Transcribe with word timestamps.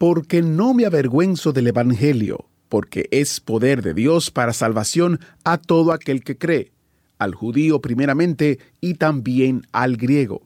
Porque 0.00 0.40
no 0.40 0.72
me 0.72 0.86
avergüenzo 0.86 1.52
del 1.52 1.66
Evangelio, 1.66 2.48
porque 2.70 3.06
es 3.10 3.38
poder 3.38 3.82
de 3.82 3.92
Dios 3.92 4.30
para 4.30 4.54
salvación 4.54 5.20
a 5.44 5.58
todo 5.58 5.92
aquel 5.92 6.24
que 6.24 6.38
cree, 6.38 6.72
al 7.18 7.34
judío 7.34 7.82
primeramente 7.82 8.60
y 8.80 8.94
también 8.94 9.66
al 9.72 9.98
griego. 9.98 10.40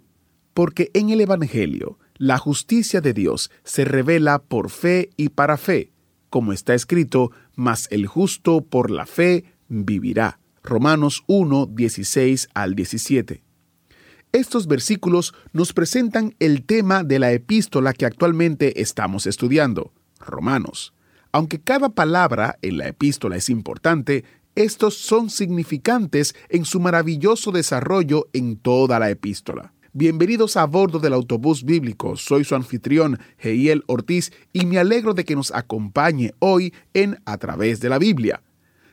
Porque 0.55 0.91
en 0.93 1.11
el 1.11 1.21
Evangelio 1.21 2.01
la 2.17 2.37
justicia 2.37 3.01
de 3.01 3.13
Dios 3.13 3.53
se 3.63 3.85
revela 3.85 4.43
por 4.43 4.71
fe 4.71 5.11
y 5.17 5.29
para 5.29 5.57
fe, 5.57 5.93
como 6.31 6.53
está 6.53 6.75
escrito, 6.75 7.31
mas 7.55 7.87
el 7.93 8.09
justo 8.09 8.61
por 8.61 8.91
la 8.91 9.07
fe 9.07 9.45
vivirá. 9.69 10.41
Romanos 10.65 11.23
1, 11.29 11.67
16 11.67 12.49
al 12.55 12.75
17. 12.75 13.44
Estos 14.35 14.67
versículos 14.67 15.33
nos 15.53 15.73
presentan 15.73 16.35
el 16.41 16.65
tema 16.65 17.05
de 17.05 17.21
la 17.21 17.31
epístola 17.31 17.93
que 17.93 18.05
actualmente 18.05 18.81
estamos 18.83 19.29
estudiando, 19.29 19.93
Romanos. 20.19 20.93
Aunque 21.31 21.61
cada 21.61 21.91
palabra 21.91 22.59
en 22.61 22.79
la 22.79 22.89
epístola 22.89 23.37
es 23.37 23.49
importante, 23.49 24.25
estos 24.57 24.97
son 24.97 25.31
significantes 25.31 26.35
en 26.49 26.65
su 26.65 26.81
maravilloso 26.81 27.53
desarrollo 27.53 28.27
en 28.33 28.57
toda 28.57 28.99
la 28.99 29.09
epístola. 29.09 29.73
Bienvenidos 29.93 30.57
a 30.57 30.65
bordo 30.65 30.99
del 30.99 31.13
autobús 31.13 31.63
bíblico. 31.63 32.17
Soy 32.17 32.43
su 32.43 32.57
anfitrión, 32.57 33.21
Heiel 33.39 33.85
Ortiz, 33.87 34.33
y 34.53 34.67
me 34.67 34.81
alegro 34.81 35.15
de 35.15 35.25
que 35.25 35.37
nos 35.37 35.53
acompañe 35.55 36.33
hoy 36.41 36.75
en 36.93 37.21
A 37.25 37.39
través 37.39 37.79
de 37.79 37.89
la 37.89 38.01
Biblia. 38.01 38.43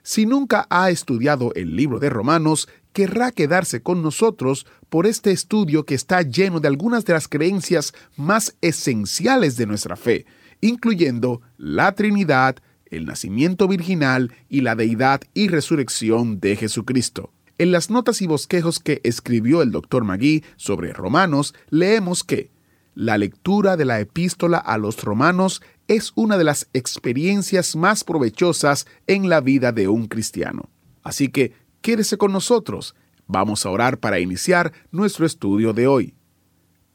Si 0.04 0.26
nunca 0.26 0.66
ha 0.70 0.90
estudiado 0.90 1.52
el 1.56 1.76
libro 1.76 2.00
de 2.00 2.10
Romanos, 2.10 2.68
querrá 2.94 3.32
quedarse 3.32 3.82
con 3.82 4.02
nosotros 4.02 4.66
por 4.90 5.06
este 5.06 5.32
estudio 5.32 5.86
que 5.86 5.96
está 5.96 6.22
lleno 6.22 6.60
de 6.60 6.68
algunas 6.68 7.06
de 7.06 7.14
las 7.14 7.28
creencias 7.28 7.94
más 8.18 8.56
esenciales 8.62 9.58
de 9.58 9.66
nuestra 9.66 9.96
fe, 9.96 10.26
incluyendo 10.60 11.42
la 11.58 11.94
Trinidad, 11.94 12.58
el 12.86 13.06
nacimiento 13.06 13.68
virginal 13.68 14.34
y 14.50 14.62
la 14.62 14.76
deidad 14.76 15.22
y 15.34 15.48
resurrección 15.48 16.40
de 16.40 16.56
Jesucristo. 16.56 17.32
En 17.58 17.72
las 17.72 17.90
notas 17.90 18.22
y 18.22 18.28
bosquejos 18.28 18.80
que 18.80 19.02
escribió 19.04 19.62
el 19.62 19.72
Dr. 19.72 20.04
Magui 20.04 20.44
sobre 20.58 20.94
Romanos, 20.94 21.54
leemos 21.70 22.24
que 22.24 22.52
la 22.96 23.18
lectura 23.18 23.78
de 23.78 23.86
la 23.86 24.00
epístola 24.00 24.58
a 24.58 24.78
los 24.78 25.02
romanos 25.04 25.62
es 25.88 26.12
una 26.16 26.38
de 26.38 26.44
las 26.44 26.68
experiencias 26.74 27.76
más 27.76 28.04
provechosas 28.04 28.86
en 29.08 29.30
la 29.30 29.42
vida 29.42 29.72
de 29.72 29.88
un 29.88 30.08
cristiano. 30.08 30.70
Así 31.04 31.30
que 31.30 31.54
quédese 31.82 32.18
con 32.18 32.32
nosotros. 32.32 32.96
Vamos 33.28 33.66
a 33.66 33.70
orar 33.70 34.00
para 34.00 34.20
iniciar 34.20 34.74
nuestro 34.92 35.26
estudio 35.26 35.74
de 35.74 35.88
hoy. 35.88 36.14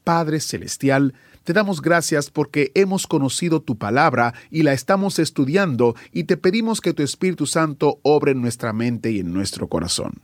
Padre 0.03 0.39
Celestial, 0.39 1.13
te 1.43 1.53
damos 1.53 1.81
gracias 1.81 2.29
porque 2.29 2.71
hemos 2.75 3.07
conocido 3.07 3.61
tu 3.61 3.77
palabra 3.77 4.33
y 4.51 4.63
la 4.63 4.73
estamos 4.73 5.17
estudiando 5.17 5.95
y 6.11 6.25
te 6.25 6.37
pedimos 6.37 6.81
que 6.81 6.93
tu 6.93 7.03
Espíritu 7.03 7.45
Santo 7.45 7.99
obre 8.03 8.33
en 8.33 8.41
nuestra 8.41 8.73
mente 8.73 9.11
y 9.11 9.19
en 9.19 9.33
nuestro 9.33 9.67
corazón. 9.67 10.21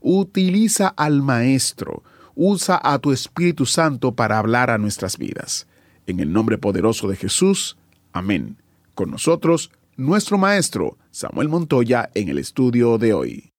Utiliza 0.00 0.88
al 0.88 1.22
Maestro, 1.22 2.02
usa 2.34 2.80
a 2.82 2.98
tu 2.98 3.12
Espíritu 3.12 3.66
Santo 3.66 4.14
para 4.14 4.38
hablar 4.38 4.70
a 4.70 4.78
nuestras 4.78 5.16
vidas. 5.18 5.66
En 6.06 6.20
el 6.20 6.32
nombre 6.32 6.58
poderoso 6.58 7.06
de 7.06 7.16
Jesús, 7.16 7.76
amén. 8.12 8.56
Con 8.94 9.10
nosotros, 9.10 9.70
nuestro 9.96 10.38
Maestro, 10.38 10.96
Samuel 11.10 11.48
Montoya, 11.48 12.10
en 12.14 12.28
el 12.28 12.38
estudio 12.38 12.98
de 12.98 13.12
hoy. 13.14 13.51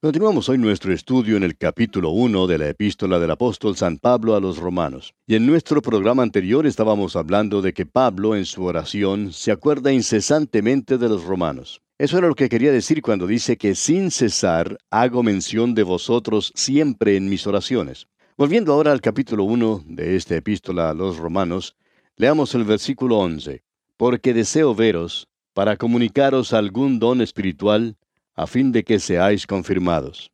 Continuamos 0.00 0.48
hoy 0.48 0.58
nuestro 0.58 0.92
estudio 0.92 1.36
en 1.36 1.42
el 1.42 1.56
capítulo 1.56 2.10
1 2.10 2.46
de 2.46 2.56
la 2.56 2.68
epístola 2.68 3.18
del 3.18 3.32
apóstol 3.32 3.74
San 3.74 3.98
Pablo 3.98 4.36
a 4.36 4.40
los 4.40 4.58
romanos. 4.58 5.12
Y 5.26 5.34
en 5.34 5.44
nuestro 5.44 5.82
programa 5.82 6.22
anterior 6.22 6.68
estábamos 6.68 7.16
hablando 7.16 7.62
de 7.62 7.72
que 7.72 7.84
Pablo 7.84 8.36
en 8.36 8.44
su 8.44 8.62
oración 8.62 9.32
se 9.32 9.50
acuerda 9.50 9.92
incesantemente 9.92 10.98
de 10.98 11.08
los 11.08 11.24
romanos. 11.24 11.82
Eso 11.98 12.16
era 12.16 12.28
lo 12.28 12.36
que 12.36 12.48
quería 12.48 12.70
decir 12.70 13.02
cuando 13.02 13.26
dice 13.26 13.56
que 13.56 13.74
sin 13.74 14.12
cesar 14.12 14.78
hago 14.88 15.24
mención 15.24 15.74
de 15.74 15.82
vosotros 15.82 16.52
siempre 16.54 17.16
en 17.16 17.28
mis 17.28 17.44
oraciones. 17.48 18.06
Volviendo 18.36 18.74
ahora 18.74 18.92
al 18.92 19.00
capítulo 19.00 19.42
1 19.42 19.82
de 19.84 20.14
esta 20.14 20.36
epístola 20.36 20.90
a 20.90 20.94
los 20.94 21.16
romanos, 21.16 21.74
leamos 22.14 22.54
el 22.54 22.62
versículo 22.62 23.18
11. 23.18 23.64
Porque 23.96 24.32
deseo 24.32 24.76
veros 24.76 25.26
para 25.54 25.76
comunicaros 25.76 26.52
algún 26.52 27.00
don 27.00 27.20
espiritual 27.20 27.96
a 28.38 28.46
fin 28.46 28.70
de 28.70 28.84
que 28.84 29.00
seáis 29.00 29.48
confirmados. 29.48 30.30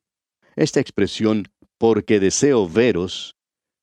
Esta 0.57 0.79
expresión, 0.79 1.49
porque 1.79 2.21
deseo 2.21 2.69
veros, 2.69 3.35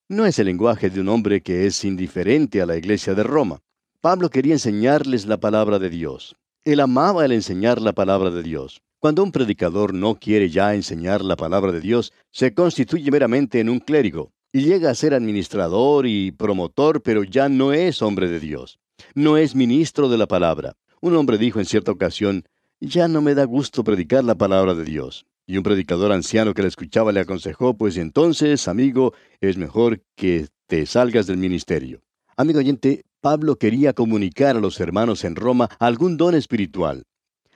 no 0.08 0.26
es 0.26 0.38
el 0.38 0.46
lenguaje 0.46 0.90
de 0.90 1.00
un 1.00 1.08
hombre 1.08 1.40
que 1.40 1.66
es 1.66 1.84
indiferente 1.84 2.62
a 2.62 2.66
la 2.66 2.76
iglesia 2.76 3.14
de 3.14 3.24
Roma. 3.24 3.58
Pablo 4.00 4.30
quería 4.30 4.52
enseñarles 4.52 5.26
la 5.26 5.38
palabra 5.38 5.80
de 5.80 5.90
Dios. 5.90 6.36
Él 6.64 6.78
amaba 6.78 7.24
el 7.24 7.32
enseñar 7.32 7.82
la 7.82 7.94
palabra 7.94 8.30
de 8.30 8.44
Dios. 8.44 8.80
Cuando 9.00 9.24
un 9.24 9.32
predicador 9.32 9.92
no 9.92 10.14
quiere 10.14 10.48
ya 10.50 10.76
enseñar 10.76 11.22
la 11.22 11.34
palabra 11.34 11.72
de 11.72 11.80
Dios, 11.80 12.12
se 12.30 12.54
constituye 12.54 13.10
meramente 13.10 13.58
en 13.58 13.68
un 13.68 13.80
clérigo 13.80 14.30
y 14.52 14.60
llega 14.60 14.90
a 14.90 14.94
ser 14.94 15.14
administrador 15.14 16.06
y 16.06 16.30
promotor, 16.30 17.02
pero 17.02 17.24
ya 17.24 17.48
no 17.48 17.72
es 17.72 18.00
hombre 18.02 18.28
de 18.28 18.38
Dios. 18.38 18.78
No 19.16 19.36
es 19.36 19.56
ministro 19.56 20.08
de 20.08 20.18
la 20.18 20.28
palabra. 20.28 20.74
Un 21.00 21.16
hombre 21.16 21.38
dijo 21.38 21.58
en 21.58 21.66
cierta 21.66 21.90
ocasión, 21.90 22.44
ya 22.82 23.06
no 23.06 23.22
me 23.22 23.34
da 23.34 23.44
gusto 23.44 23.84
predicar 23.84 24.24
la 24.24 24.34
palabra 24.34 24.74
de 24.74 24.84
Dios. 24.84 25.24
Y 25.46 25.56
un 25.56 25.62
predicador 25.62 26.12
anciano 26.12 26.52
que 26.52 26.62
le 26.62 26.68
escuchaba 26.68 27.12
le 27.12 27.20
aconsejó, 27.20 27.74
pues 27.74 27.96
entonces, 27.96 28.66
amigo, 28.66 29.14
es 29.40 29.56
mejor 29.56 30.02
que 30.16 30.48
te 30.66 30.84
salgas 30.86 31.26
del 31.26 31.36
ministerio. 31.36 32.02
Amigo 32.36 32.58
oyente, 32.58 33.04
Pablo 33.20 33.56
quería 33.56 33.92
comunicar 33.92 34.56
a 34.56 34.60
los 34.60 34.80
hermanos 34.80 35.24
en 35.24 35.36
Roma 35.36 35.68
algún 35.78 36.16
don 36.16 36.34
espiritual. 36.34 37.04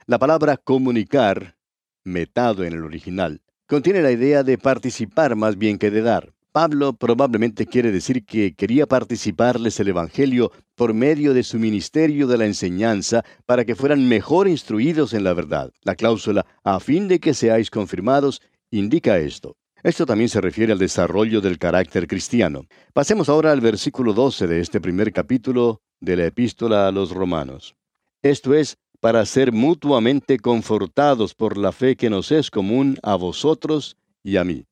La 0.05 0.17
palabra 0.17 0.55
comunicar, 0.55 1.57
metado 2.05 2.63
en 2.63 2.73
el 2.73 2.83
original, 2.83 3.41
contiene 3.67 4.01
la 4.01 4.11
idea 4.11 4.43
de 4.43 4.57
participar 4.57 5.35
más 5.35 5.57
bien 5.57 5.77
que 5.77 5.91
de 5.91 6.01
dar. 6.01 6.33
Pablo 6.51 6.93
probablemente 6.93 7.65
quiere 7.65 7.91
decir 7.91 8.25
que 8.25 8.55
quería 8.55 8.87
participarles 8.87 9.79
el 9.79 9.89
Evangelio 9.89 10.51
por 10.75 10.93
medio 10.93 11.33
de 11.33 11.43
su 11.43 11.59
ministerio 11.59 12.27
de 12.27 12.37
la 12.37 12.45
enseñanza 12.45 13.23
para 13.45 13.65
que 13.65 13.75
fueran 13.75 14.07
mejor 14.07 14.47
instruidos 14.47 15.13
en 15.13 15.23
la 15.23 15.33
verdad. 15.33 15.71
La 15.83 15.95
cláusula 15.95 16.45
a 16.63 16.79
fin 16.79 17.07
de 17.07 17.19
que 17.19 17.33
seáis 17.33 17.69
confirmados 17.69 18.41
indica 18.71 19.17
esto. 19.17 19.55
Esto 19.83 20.05
también 20.05 20.29
se 20.29 20.41
refiere 20.41 20.73
al 20.73 20.79
desarrollo 20.79 21.39
del 21.41 21.59
carácter 21.59 22.07
cristiano. 22.07 22.65
Pasemos 22.93 23.29
ahora 23.29 23.51
al 23.51 23.61
versículo 23.61 24.13
12 24.13 24.47
de 24.47 24.59
este 24.59 24.81
primer 24.81 25.13
capítulo 25.13 25.81
de 25.99 26.15
la 26.15 26.25
epístola 26.25 26.87
a 26.87 26.91
los 26.91 27.11
romanos. 27.11 27.75
Esto 28.23 28.53
es, 28.53 28.77
para 28.99 29.25
ser 29.25 29.51
mutuamente 29.51 30.39
confortados 30.39 31.35
por 31.35 31.57
la 31.57 31.71
fe 31.71 31.95
que 31.95 32.09
nos 32.09 32.31
es 32.31 32.49
común 32.49 32.97
a 33.03 33.15
vosotros 33.15 33.95
y 34.23 34.37
a 34.37 34.43
mí. 34.43 34.65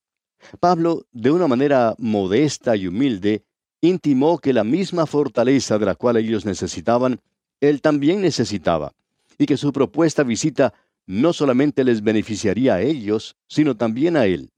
Pablo, 0.59 1.06
de 1.11 1.31
una 1.31 1.47
manera 1.47 1.95
modesta 1.97 2.75
y 2.75 2.88
humilde, 2.88 3.44
intimó 3.81 4.38
que 4.39 4.53
la 4.53 4.63
misma 4.63 5.06
fortaleza 5.06 5.78
de 5.78 5.85
la 5.85 5.95
cual 5.95 6.17
ellos 6.17 6.45
necesitaban, 6.45 7.19
él 7.61 7.81
también 7.81 8.22
necesitaba, 8.22 8.93
y 9.37 9.46
que 9.46 9.58
su 9.58 9.72
propuesta 9.72 10.23
visita 10.23 10.73
no 11.08 11.34
solamente 11.34 11.84
les 11.84 12.02
beneficiaría 12.02 12.75
a 12.75 12.81
ellos, 12.81 13.35
sino 13.47 13.75
también 13.75 14.17
a 14.17 14.25
él. 14.25 14.52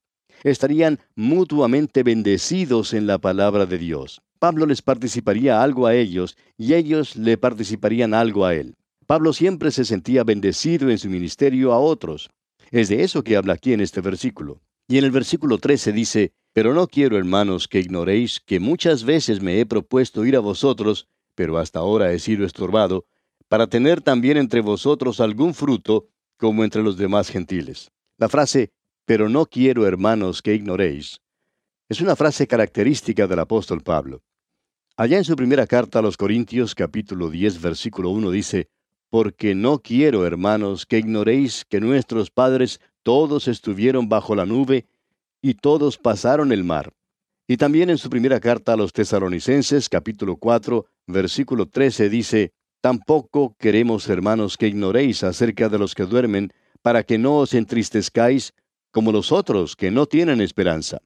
Estarían 0.44 1.00
mutuamente 1.16 2.04
bendecidos 2.04 2.94
en 2.94 3.08
la 3.08 3.18
palabra 3.18 3.66
de 3.66 3.78
Dios. 3.78 4.22
Pablo 4.40 4.66
les 4.66 4.82
participaría 4.82 5.62
algo 5.64 5.88
a 5.88 5.96
ellos 5.96 6.38
y 6.58 6.76
ellos 6.76 7.16
le 7.16 7.38
participarían 7.38 8.14
algo 8.14 8.46
a 8.46 8.54
él. 8.54 8.76
Pablo 9.08 9.34
siempre 9.34 9.72
se 9.72 9.84
sentía 9.84 10.24
bendecido 10.24 10.90
en 10.90 11.00
su 11.00 11.10
ministerio 11.10 11.74
a 11.74 11.80
otros. 11.80 12.30
Es 12.72 12.90
de 12.90 13.04
eso 13.04 13.24
que 13.24 13.36
habla 13.36 13.54
aquí 13.54 13.74
en 13.74 13.82
este 13.82 14.02
versículo. 14.02 14.62
Y 14.88 14.98
en 14.98 15.04
el 15.04 15.12
versículo 15.12 15.58
13 15.58 15.92
dice, 15.92 16.34
Pero 16.54 16.74
no 16.74 16.88
quiero, 16.88 17.18
hermanos, 17.18 17.68
que 17.68 17.80
ignoréis 17.80 18.40
que 18.40 18.60
muchas 18.60 19.04
veces 19.04 19.42
me 19.42 19.60
he 19.60 19.66
propuesto 19.66 20.26
ir 20.26 20.36
a 20.36 20.40
vosotros, 20.40 21.08
pero 21.36 21.58
hasta 21.58 21.80
ahora 21.80 22.14
he 22.14 22.20
sido 22.20 22.46
estorbado, 22.46 23.06
para 23.50 23.68
tener 23.68 24.02
también 24.02 24.38
entre 24.38 24.62
vosotros 24.62 25.20
algún 25.20 25.54
fruto, 25.54 26.08
como 26.38 26.64
entre 26.64 26.84
los 26.84 26.98
demás 26.98 27.30
gentiles. 27.30 27.92
La 28.18 28.30
frase, 28.30 28.72
pero 29.06 29.30
no 29.30 29.46
quiero, 29.46 29.86
hermanos, 29.86 30.42
que 30.42 30.54
ignoréis, 30.54 31.22
es 31.90 32.02
una 32.02 32.16
frase 32.16 32.48
característica 32.48 33.28
del 33.28 33.40
apóstol 33.40 33.82
Pablo. 33.82 34.22
Allá 34.98 35.18
en 35.18 35.24
su 35.24 35.36
primera 35.36 35.68
carta 35.68 36.00
a 36.00 36.02
los 36.02 36.18
Corintios 36.18 36.76
capítulo 36.76 37.30
10 37.30 37.62
versículo 37.62 38.10
1 38.10 38.32
dice, 38.32 38.70
Porque 39.10 39.56
no 39.56 39.80
quiero, 39.80 40.26
hermanos, 40.26 40.86
que 40.86 40.98
ignoréis 40.98 41.64
que 41.64 41.80
nuestros 41.80 42.30
padres 42.30 42.82
todos 43.08 43.48
estuvieron 43.48 44.10
bajo 44.10 44.36
la 44.36 44.46
nube 44.46 44.86
y 45.42 45.54
todos 45.54 45.98
pasaron 45.98 46.52
el 46.52 46.66
mar. 46.66 46.92
Y 47.48 47.56
también 47.56 47.90
en 47.90 47.98
su 47.98 48.10
primera 48.10 48.42
carta 48.42 48.74
a 48.74 48.76
los 48.76 48.92
tesalonicenses 48.92 49.88
capítulo 49.88 50.36
4 50.36 50.86
versículo 51.08 51.68
13 51.68 52.10
dice, 52.10 52.52
Tampoco 52.82 53.56
queremos, 53.58 54.10
hermanos, 54.10 54.58
que 54.58 54.68
ignoréis 54.68 55.24
acerca 55.24 55.70
de 55.70 55.80
los 55.80 55.96
que 55.96 56.04
duermen, 56.04 56.52
para 56.82 57.02
que 57.04 57.18
no 57.18 57.38
os 57.38 57.54
entristezcáis 57.54 58.54
como 58.92 59.14
los 59.14 59.32
otros 59.32 59.78
que 59.78 59.90
no 59.90 60.06
tienen 60.06 60.42
esperanza. 60.42 60.98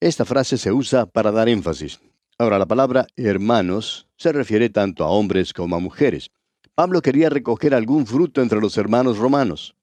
Esta 0.00 0.24
frase 0.24 0.58
se 0.58 0.72
usa 0.72 1.06
para 1.06 1.30
dar 1.30 1.48
énfasis. 1.48 2.00
Ahora, 2.38 2.58
la 2.58 2.66
palabra 2.66 3.06
hermanos 3.14 4.08
se 4.16 4.32
refiere 4.32 4.68
tanto 4.68 5.04
a 5.04 5.10
hombres 5.10 5.52
como 5.52 5.76
a 5.76 5.78
mujeres. 5.78 6.32
Pablo 6.74 7.00
quería 7.00 7.30
recoger 7.30 7.72
algún 7.72 8.04
fruto 8.04 8.42
entre 8.42 8.60
los 8.60 8.76
hermanos 8.76 9.18
romanos. 9.18 9.76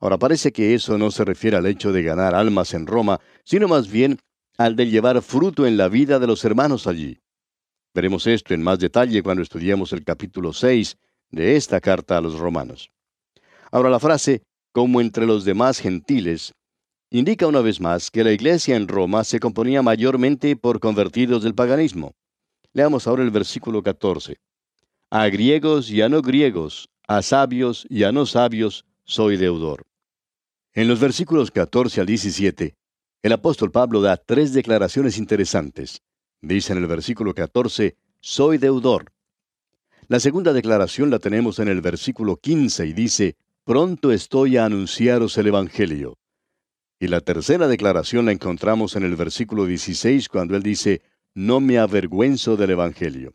Ahora, 0.00 0.18
parece 0.18 0.52
que 0.52 0.74
eso 0.74 0.98
no 0.98 1.10
se 1.10 1.24
refiere 1.24 1.56
al 1.56 1.66
hecho 1.66 1.92
de 1.92 2.02
ganar 2.02 2.34
almas 2.34 2.74
en 2.74 2.86
Roma, 2.86 3.20
sino 3.44 3.68
más 3.68 3.90
bien 3.90 4.18
al 4.58 4.76
de 4.76 4.86
llevar 4.88 5.20
fruto 5.22 5.66
en 5.66 5.76
la 5.76 5.88
vida 5.88 6.18
de 6.18 6.26
los 6.26 6.44
hermanos 6.44 6.86
allí. 6.86 7.18
Veremos 7.94 8.26
esto 8.26 8.54
en 8.54 8.62
más 8.62 8.78
detalle 8.78 9.22
cuando 9.22 9.42
estudiemos 9.42 9.92
el 9.92 10.04
capítulo 10.04 10.52
6 10.52 10.96
de 11.30 11.56
esta 11.56 11.80
carta 11.80 12.18
a 12.18 12.20
los 12.20 12.38
romanos. 12.38 12.90
Ahora 13.70 13.90
la 13.90 14.00
frase, 14.00 14.42
como 14.72 15.00
entre 15.00 15.26
los 15.26 15.44
demás 15.44 15.78
gentiles, 15.78 16.52
indica 17.10 17.46
una 17.46 17.60
vez 17.60 17.80
más 17.80 18.10
que 18.10 18.24
la 18.24 18.32
iglesia 18.32 18.76
en 18.76 18.88
Roma 18.88 19.24
se 19.24 19.40
componía 19.40 19.82
mayormente 19.82 20.56
por 20.56 20.80
convertidos 20.80 21.42
del 21.42 21.54
paganismo. 21.54 22.14
Leamos 22.72 23.06
ahora 23.06 23.22
el 23.22 23.30
versículo 23.30 23.82
14. 23.82 24.36
A 25.10 25.28
griegos 25.28 25.90
y 25.90 26.02
a 26.02 26.08
no 26.08 26.22
griegos, 26.22 26.88
a 27.06 27.22
sabios 27.22 27.86
y 27.88 28.02
a 28.02 28.10
no 28.10 28.26
sabios, 28.26 28.84
soy 29.04 29.36
deudor. 29.36 29.84
En 30.72 30.88
los 30.88 30.98
versículos 30.98 31.50
14 31.50 32.00
al 32.00 32.06
17, 32.06 32.74
el 33.22 33.32
apóstol 33.32 33.70
Pablo 33.70 34.00
da 34.00 34.16
tres 34.16 34.52
declaraciones 34.52 35.18
interesantes. 35.18 36.02
Dice 36.40 36.72
en 36.72 36.78
el 36.78 36.86
versículo 36.86 37.34
14, 37.34 37.96
soy 38.20 38.58
deudor. 38.58 39.12
La 40.08 40.20
segunda 40.20 40.52
declaración 40.52 41.10
la 41.10 41.18
tenemos 41.18 41.58
en 41.58 41.68
el 41.68 41.80
versículo 41.80 42.36
15 42.36 42.86
y 42.86 42.92
dice, 42.92 43.36
pronto 43.64 44.12
estoy 44.12 44.56
a 44.56 44.66
anunciaros 44.66 45.38
el 45.38 45.46
Evangelio. 45.46 46.18
Y 46.98 47.08
la 47.08 47.20
tercera 47.20 47.68
declaración 47.68 48.26
la 48.26 48.32
encontramos 48.32 48.96
en 48.96 49.04
el 49.04 49.16
versículo 49.16 49.66
16 49.66 50.28
cuando 50.28 50.56
él 50.56 50.62
dice, 50.62 51.02
no 51.34 51.60
me 51.60 51.78
avergüenzo 51.78 52.56
del 52.56 52.70
Evangelio. 52.70 53.34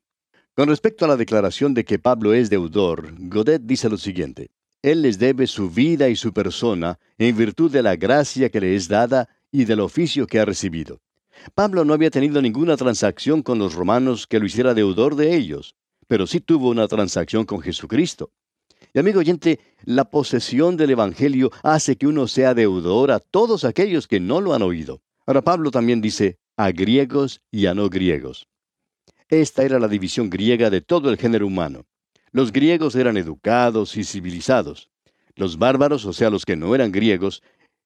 Con 0.56 0.70
respecto 0.70 1.06
a 1.06 1.08
la 1.08 1.18
declaración 1.18 1.74
de 1.74 1.86
que 1.86 2.00
Pablo 2.00 2.34
es 2.34 2.50
deudor, 2.50 3.14
Godet 3.18 3.62
dice 3.64 3.90
lo 3.90 3.98
siguiente, 3.98 4.52
Él 4.82 5.02
les 5.02 5.20
debe 5.20 5.46
su 5.46 5.70
vida 5.70 6.08
y 6.08 6.16
su 6.16 6.32
persona 6.32 7.00
en 7.18 7.36
virtud 7.36 7.70
de 7.70 7.84
la 7.84 7.98
gracia 7.98 8.50
que 8.50 8.62
le 8.62 8.76
es 8.76 8.88
dada 8.88 9.28
y 9.52 9.66
del 9.66 9.82
oficio 9.82 10.26
que 10.26 10.40
ha 10.40 10.46
recibido. 10.46 11.02
Pablo 11.54 11.84
no 11.84 11.94
había 11.94 12.10
tenido 12.10 12.42
ninguna 12.42 12.78
transacción 12.78 13.42
con 13.42 13.60
los 13.60 13.74
romanos 13.74 14.26
que 14.26 14.40
lo 14.40 14.46
hiciera 14.46 14.74
deudor 14.74 15.16
de 15.16 15.36
ellos, 15.36 15.76
pero 16.08 16.28
sí 16.28 16.40
tuvo 16.40 16.70
una 16.70 16.88
transacción 16.88 17.46
con 17.46 17.62
Jesucristo. 17.62 18.32
Y 18.94 19.00
amigo 19.00 19.20
oyente, 19.20 19.60
la 19.84 20.06
posesión 20.06 20.78
del 20.78 20.92
Evangelio 20.92 21.52
hace 21.62 21.96
que 21.98 22.08
uno 22.08 22.28
sea 22.28 22.54
deudor 22.54 23.12
a 23.12 23.20
todos 23.20 23.66
aquellos 23.66 24.08
que 24.08 24.20
no 24.20 24.42
lo 24.42 24.54
han 24.54 24.62
oído. 24.62 25.02
Ahora 25.26 25.42
Pablo 25.42 25.72
también 25.72 26.02
dice 26.02 26.40
a 26.58 26.72
griegos 26.72 27.42
y 27.52 27.68
a 27.68 27.74
no 27.74 27.90
griegos. 27.90 28.48
Esta 29.28 29.64
era 29.64 29.78
la 29.78 29.88
división 29.88 30.30
griega 30.30 30.70
de 30.70 30.82
todo 30.82 31.10
el 31.10 31.18
género 31.18 31.46
humano. 31.46 31.86
Los 32.32 32.52
griegos 32.52 32.96
eran 32.96 33.18
educados 33.18 33.98
y 33.98 34.04
civilizados. 34.04 34.90
Los 35.36 35.58
bárbaros, 35.58 36.06
o 36.06 36.14
sea, 36.14 36.30
los 36.30 36.46
que 36.46 36.56
no 36.56 36.76
eran 36.76 36.92
griegos, 36.92 37.42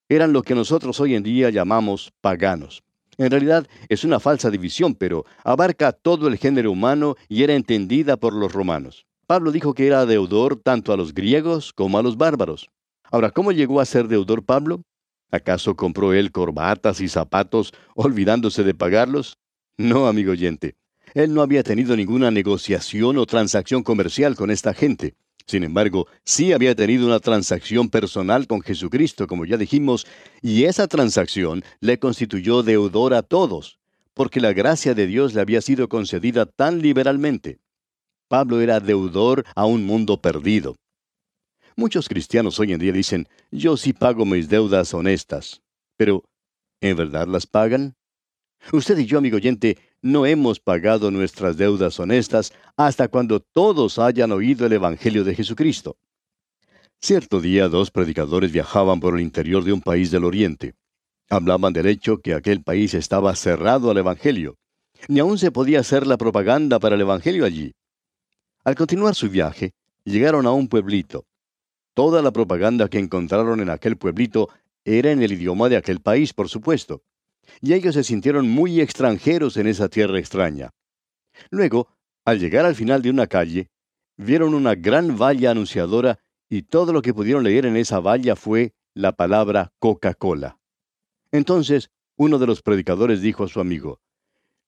eran 0.10 0.34
lo 0.34 0.42
que 0.42 0.56
nosotros 0.56 1.00
hoy 1.00 1.16
en 1.16 1.24
día 1.24 1.50
llamamos 1.50 2.12
paganos. 2.20 2.84
En 3.18 3.32
realidad 3.32 3.68
es 3.90 4.04
una 4.04 4.20
falsa 4.20 4.50
división, 4.50 4.96
pero 4.96 5.24
abarca 5.44 5.92
todo 5.92 6.28
el 6.28 6.38
género 6.38 6.72
humano 6.72 7.16
y 7.30 7.44
era 7.44 7.54
entendida 7.54 8.18
por 8.18 8.34
los 8.34 8.52
romanos. 8.52 9.06
Pablo 9.28 9.52
dijo 9.52 9.74
que 9.74 9.88
era 9.88 10.06
deudor 10.06 10.58
tanto 10.58 10.92
a 10.92 10.98
los 10.98 11.14
griegos 11.14 11.72
como 11.72 11.98
a 11.98 12.04
los 12.04 12.18
bárbaros. 12.18 12.70
Ahora, 13.12 13.32
¿cómo 13.32 13.52
llegó 13.52 13.80
a 13.80 13.86
ser 13.86 14.08
deudor 14.08 14.44
Pablo? 14.44 14.82
¿Acaso 15.32 15.76
compró 15.76 16.14
él 16.14 16.32
corbatas 16.32 17.00
y 17.00 17.08
zapatos 17.08 17.74
olvidándose 17.96 18.64
de 18.64 18.74
pagarlos? 18.74 19.38
No, 19.78 20.08
amigo 20.08 20.32
oyente. 20.32 20.76
Él 21.14 21.34
no 21.34 21.42
había 21.42 21.64
tenido 21.64 21.96
ninguna 21.96 22.32
negociación 22.32 23.18
o 23.18 23.26
transacción 23.26 23.84
comercial 23.84 24.36
con 24.36 24.50
esta 24.50 24.74
gente. 24.74 25.16
Sin 25.46 25.64
embargo, 25.64 26.08
sí 26.24 26.54
había 26.54 26.74
tenido 26.74 27.06
una 27.06 27.20
transacción 27.20 27.90
personal 27.90 28.48
con 28.48 28.62
Jesucristo, 28.62 29.28
como 29.28 29.46
ya 29.46 29.58
dijimos, 29.58 30.08
y 30.42 30.64
esa 30.64 30.88
transacción 30.88 31.64
le 31.82 32.00
constituyó 32.00 32.64
deudor 32.64 33.14
a 33.14 33.22
todos, 33.22 33.78
porque 34.14 34.40
la 34.40 34.54
gracia 34.54 34.94
de 34.94 35.06
Dios 35.06 35.34
le 35.34 35.42
había 35.42 35.62
sido 35.62 35.90
concedida 35.90 36.46
tan 36.46 36.82
liberalmente. 36.82 37.60
Pablo 38.28 38.62
era 38.62 38.80
deudor 38.80 39.44
a 39.56 39.66
un 39.66 39.86
mundo 39.86 40.22
perdido. 40.22 40.76
Muchos 41.76 42.08
cristianos 42.08 42.60
hoy 42.60 42.72
en 42.72 42.80
día 42.80 42.92
dicen, 42.92 43.28
yo 43.52 43.78
sí 43.78 43.94
pago 43.94 44.26
mis 44.26 44.48
deudas 44.48 44.94
honestas, 44.94 45.62
pero 45.98 46.24
¿en 46.82 46.96
verdad 46.96 47.28
las 47.28 47.48
pagan? 47.48 47.96
Usted 48.72 48.98
y 48.98 49.06
yo, 49.06 49.18
amigo 49.18 49.38
oyente, 49.38 49.78
no 50.04 50.26
hemos 50.26 50.60
pagado 50.60 51.10
nuestras 51.12 51.56
deudas 51.56 51.98
honestas 51.98 52.52
hasta 52.76 53.08
cuando 53.08 53.40
todos 53.40 53.98
hayan 53.98 54.34
oído 54.34 54.66
el 54.66 54.74
Evangelio 54.74 55.24
de 55.24 55.34
Jesucristo. 55.34 55.98
Cierto 57.02 57.40
día 57.40 57.70
dos 57.70 57.90
predicadores 57.90 58.52
viajaban 58.52 59.00
por 59.00 59.16
el 59.16 59.22
interior 59.22 59.64
de 59.64 59.72
un 59.72 59.82
país 59.82 60.12
del 60.12 60.26
Oriente. 60.26 60.76
Hablaban 61.30 61.72
del 61.72 61.88
hecho 61.88 62.18
que 62.20 62.34
aquel 62.34 62.62
país 62.62 62.94
estaba 62.94 63.34
cerrado 63.36 63.90
al 63.90 63.98
Evangelio. 63.98 64.58
Ni 65.08 65.22
aún 65.22 65.38
se 65.38 65.52
podía 65.52 65.80
hacer 65.80 66.06
la 66.06 66.18
propaganda 66.18 66.80
para 66.80 66.96
el 66.96 67.02
Evangelio 67.02 67.46
allí. 67.46 67.74
Al 68.66 68.76
continuar 68.76 69.16
su 69.16 69.30
viaje, 69.30 69.74
llegaron 70.04 70.46
a 70.46 70.52
un 70.52 70.68
pueblito. 70.68 71.26
Toda 71.94 72.22
la 72.22 72.32
propaganda 72.32 72.90
que 72.90 73.00
encontraron 73.00 73.62
en 73.62 73.70
aquel 73.70 73.98
pueblito 73.98 74.50
era 74.84 75.12
en 75.12 75.24
el 75.24 75.32
idioma 75.32 75.70
de 75.70 75.78
aquel 75.78 76.02
país, 76.02 76.34
por 76.34 76.50
supuesto 76.50 77.04
y 77.62 77.74
ellos 77.74 77.96
se 77.96 78.04
sintieron 78.04 78.50
muy 78.50 78.82
extranjeros 78.82 79.58
en 79.58 79.68
esa 79.68 79.90
tierra 79.90 80.20
extraña. 80.20 80.72
Luego, 81.50 81.88
al 82.26 82.40
llegar 82.40 82.66
al 82.66 82.76
final 82.76 83.02
de 83.02 83.10
una 83.10 83.28
calle, 83.28 83.70
vieron 84.18 84.54
una 84.54 84.76
gran 84.76 85.18
valla 85.18 85.52
anunciadora 85.52 86.20
y 86.50 86.64
todo 86.64 86.94
lo 86.94 87.02
que 87.02 87.14
pudieron 87.14 87.44
leer 87.44 87.66
en 87.66 87.78
esa 87.78 88.00
valla 88.00 88.36
fue 88.36 88.74
la 88.94 89.14
palabra 89.14 89.74
Coca-Cola. 89.80 90.60
Entonces, 91.32 91.90
uno 92.16 92.38
de 92.38 92.48
los 92.48 92.62
predicadores 92.62 93.22
dijo 93.22 93.44
a 93.44 93.48
su 93.48 93.60
amigo, 93.60 94.00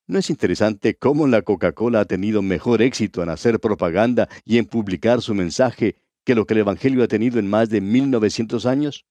¿No 0.08 0.20
es 0.20 0.30
interesante 0.30 0.96
cómo 0.96 1.28
la 1.28 1.42
Coca-Cola 1.42 2.02
ha 2.02 2.06
tenido 2.06 2.44
mejor 2.44 2.84
éxito 2.84 3.24
en 3.24 3.30
hacer 3.30 3.60
propaganda 3.60 4.30
y 4.44 4.60
en 4.60 4.66
publicar 4.66 5.22
su 5.22 5.34
mensaje 5.34 5.96
que 6.24 6.36
lo 6.36 6.46
que 6.46 6.54
el 6.54 6.60
Evangelio 6.60 7.04
ha 7.04 7.08
tenido 7.08 7.40
en 7.40 7.50
más 7.50 7.70
de 7.70 7.82
1900 7.82 8.68
años? 8.68 9.06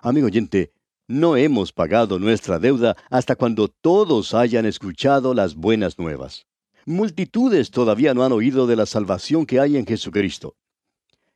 Amigo 0.00 0.26
oyente, 0.26 0.72
no 1.12 1.36
hemos 1.36 1.72
pagado 1.72 2.18
nuestra 2.18 2.58
deuda 2.58 2.96
hasta 3.10 3.36
cuando 3.36 3.68
todos 3.68 4.34
hayan 4.34 4.64
escuchado 4.64 5.34
las 5.34 5.54
buenas 5.54 5.98
nuevas. 5.98 6.46
Multitudes 6.86 7.70
todavía 7.70 8.14
no 8.14 8.24
han 8.24 8.32
oído 8.32 8.66
de 8.66 8.76
la 8.76 8.86
salvación 8.86 9.46
que 9.46 9.60
hay 9.60 9.76
en 9.76 9.86
Jesucristo. 9.86 10.56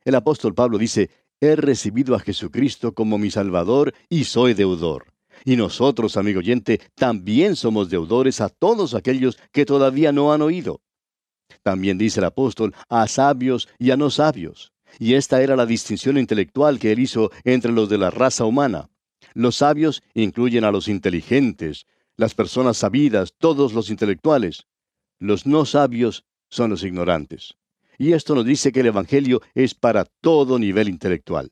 El 0.03 0.15
apóstol 0.15 0.55
Pablo 0.55 0.77
dice, 0.77 1.09
he 1.39 1.55
recibido 1.55 2.15
a 2.15 2.19
Jesucristo 2.19 2.93
como 2.93 3.17
mi 3.17 3.29
Salvador 3.29 3.93
y 4.09 4.23
soy 4.23 4.55
deudor. 4.55 5.13
Y 5.45 5.55
nosotros, 5.55 6.17
amigo 6.17 6.39
oyente, 6.39 6.81
también 6.95 7.55
somos 7.55 7.89
deudores 7.89 8.41
a 8.41 8.49
todos 8.49 8.95
aquellos 8.95 9.37
que 9.51 9.65
todavía 9.65 10.11
no 10.11 10.33
han 10.33 10.41
oído. 10.41 10.81
También 11.61 11.97
dice 11.97 12.19
el 12.19 12.25
apóstol, 12.25 12.73
a 12.89 13.07
sabios 13.07 13.69
y 13.77 13.91
a 13.91 13.97
no 13.97 14.09
sabios. 14.09 14.73
Y 14.99 15.13
esta 15.13 15.41
era 15.41 15.55
la 15.55 15.67
distinción 15.67 16.17
intelectual 16.17 16.79
que 16.79 16.91
él 16.91 16.99
hizo 16.99 17.31
entre 17.43 17.71
los 17.71 17.87
de 17.89 17.99
la 17.99 18.09
raza 18.09 18.45
humana. 18.45 18.89
Los 19.37 19.57
sabios 19.57 20.01
incluyen 20.15 20.63
a 20.63 20.71
los 20.71 20.87
inteligentes, 20.87 21.85
las 22.15 22.33
personas 22.33 22.77
sabidas, 22.77 23.35
todos 23.37 23.71
los 23.71 23.91
intelectuales. 23.91 24.65
Los 25.19 25.45
no 25.45 25.63
sabios 25.65 26.25
son 26.49 26.71
los 26.71 26.83
ignorantes. 26.83 27.53
Y 27.99 28.13
esto 28.13 28.33
nos 28.33 28.45
dice 28.45 28.71
que 28.71 28.79
el 28.79 28.87
Evangelio 28.87 29.43
es 29.53 29.75
para 29.75 30.05
todo 30.05 30.57
nivel 30.57 30.89
intelectual. 30.89 31.51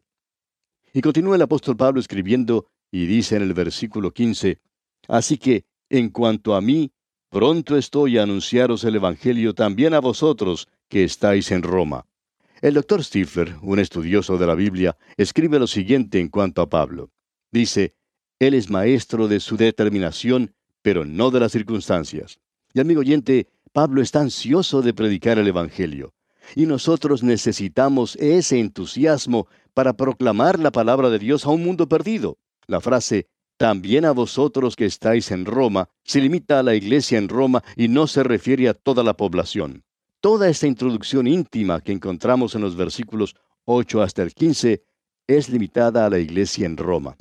Y 0.93 1.01
continúa 1.01 1.35
el 1.35 1.43
apóstol 1.43 1.77
Pablo 1.77 1.99
escribiendo 1.99 2.65
y 2.89 3.05
dice 3.05 3.35
en 3.35 3.43
el 3.43 3.53
versículo 3.53 4.09
15, 4.09 4.59
Así 5.07 5.37
que, 5.37 5.65
en 5.87 6.09
cuanto 6.09 6.55
a 6.55 6.61
mí, 6.61 6.91
pronto 7.29 7.77
estoy 7.77 8.17
a 8.17 8.23
anunciaros 8.23 8.83
el 8.83 8.95
Evangelio 8.95 9.53
también 9.53 9.93
a 9.93 9.99
vosotros 9.99 10.69
que 10.89 11.03
estáis 11.03 11.51
en 11.51 11.61
Roma. 11.61 12.07
El 12.63 12.73
doctor 12.73 13.03
Stifler, 13.03 13.57
un 13.61 13.77
estudioso 13.77 14.39
de 14.39 14.47
la 14.47 14.55
Biblia, 14.55 14.97
escribe 15.17 15.59
lo 15.59 15.67
siguiente 15.67 16.19
en 16.19 16.29
cuanto 16.29 16.63
a 16.63 16.67
Pablo. 16.67 17.11
Dice, 17.55 17.95
Él 18.37 18.53
es 18.53 18.69
maestro 18.69 19.29
de 19.29 19.39
su 19.39 19.55
determinación, 19.55 20.53
pero 20.81 21.05
no 21.05 21.31
de 21.31 21.39
las 21.39 21.53
circunstancias. 21.53 22.37
Y 22.73 22.81
amigo 22.81 22.99
oyente, 22.99 23.47
Pablo 23.71 24.01
está 24.01 24.19
ansioso 24.19 24.81
de 24.81 24.93
predicar 24.93 25.39
el 25.39 25.47
Evangelio. 25.47 26.13
Y 26.53 26.65
nosotros 26.65 27.23
necesitamos 27.23 28.17
ese 28.17 28.59
entusiasmo 28.59 29.47
para 29.73 29.93
proclamar 29.93 30.59
la 30.59 30.73
palabra 30.73 31.09
de 31.09 31.17
Dios 31.17 31.45
a 31.45 31.49
un 31.51 31.63
mundo 31.63 31.87
perdido. 31.87 32.39
La 32.67 32.81
frase 32.81 33.29
también 33.55 34.03
a 34.03 34.11
vosotros 34.11 34.75
que 34.75 34.85
estáis 34.85 35.31
en 35.31 35.45
Roma 35.45 35.87
se 36.03 36.19
limita 36.19 36.59
a 36.59 36.63
la 36.63 36.75
iglesia 36.75 37.17
en 37.17 37.29
Roma 37.29 37.63
y 37.77 37.87
no 37.87 38.07
se 38.07 38.23
refiere 38.23 38.67
a 38.67 38.73
toda 38.73 39.01
la 39.01 39.15
población. 39.15 39.85
Toda 40.19 40.49
esta 40.49 40.67
introducción 40.67 41.25
íntima 41.25 41.79
que 41.79 41.93
encontramos 41.93 42.53
en 42.55 42.63
los 42.63 42.75
versículos 42.75 43.33
8 43.63 44.01
hasta 44.01 44.23
el 44.23 44.33
15 44.33 44.83
es 45.27 45.47
limitada 45.47 46.05
a 46.05 46.09
la 46.09 46.19
iglesia 46.19 46.65
en 46.65 46.75
Roma. 46.75 47.15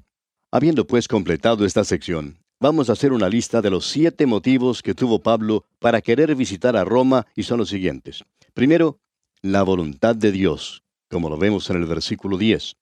Habiendo 0.55 0.87
pues 0.87 1.09
completado 1.09 1.67
esta 1.67 1.83
sección, 1.83 2.39
vamos 2.61 2.89
a 2.89 2.93
hacer 2.93 3.13
una 3.13 3.29
lista 3.29 3.61
de 3.61 3.71
los 3.71 3.89
siete 3.89 4.25
motivos 4.25 4.83
que 4.83 4.95
tuvo 4.95 5.19
Pablo 5.19 5.65
para 5.81 6.01
querer 6.01 6.33
visitar 6.37 6.77
a 6.77 6.85
Roma 6.85 7.27
y 7.35 7.43
son 7.43 7.59
los 7.59 7.71
siguientes. 7.71 8.23
Primero, 8.53 9.01
la 9.43 9.65
voluntad 9.65 10.15
de 10.15 10.31
Dios, 10.31 10.85
como 11.11 11.29
lo 11.29 11.39
vemos 11.39 11.69
en 11.71 11.79
el 11.79 11.87
versículo 11.87 12.39
10. 12.39 12.77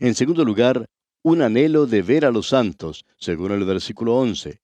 En 0.00 0.14
segundo 0.14 0.42
lugar, 0.42 0.86
un 1.22 1.42
anhelo 1.42 1.84
de 1.84 2.00
ver 2.00 2.24
a 2.24 2.30
los 2.30 2.48
santos, 2.48 3.04
según 3.18 3.52
el 3.52 3.66
versículo 3.66 4.16
11. 4.16 4.62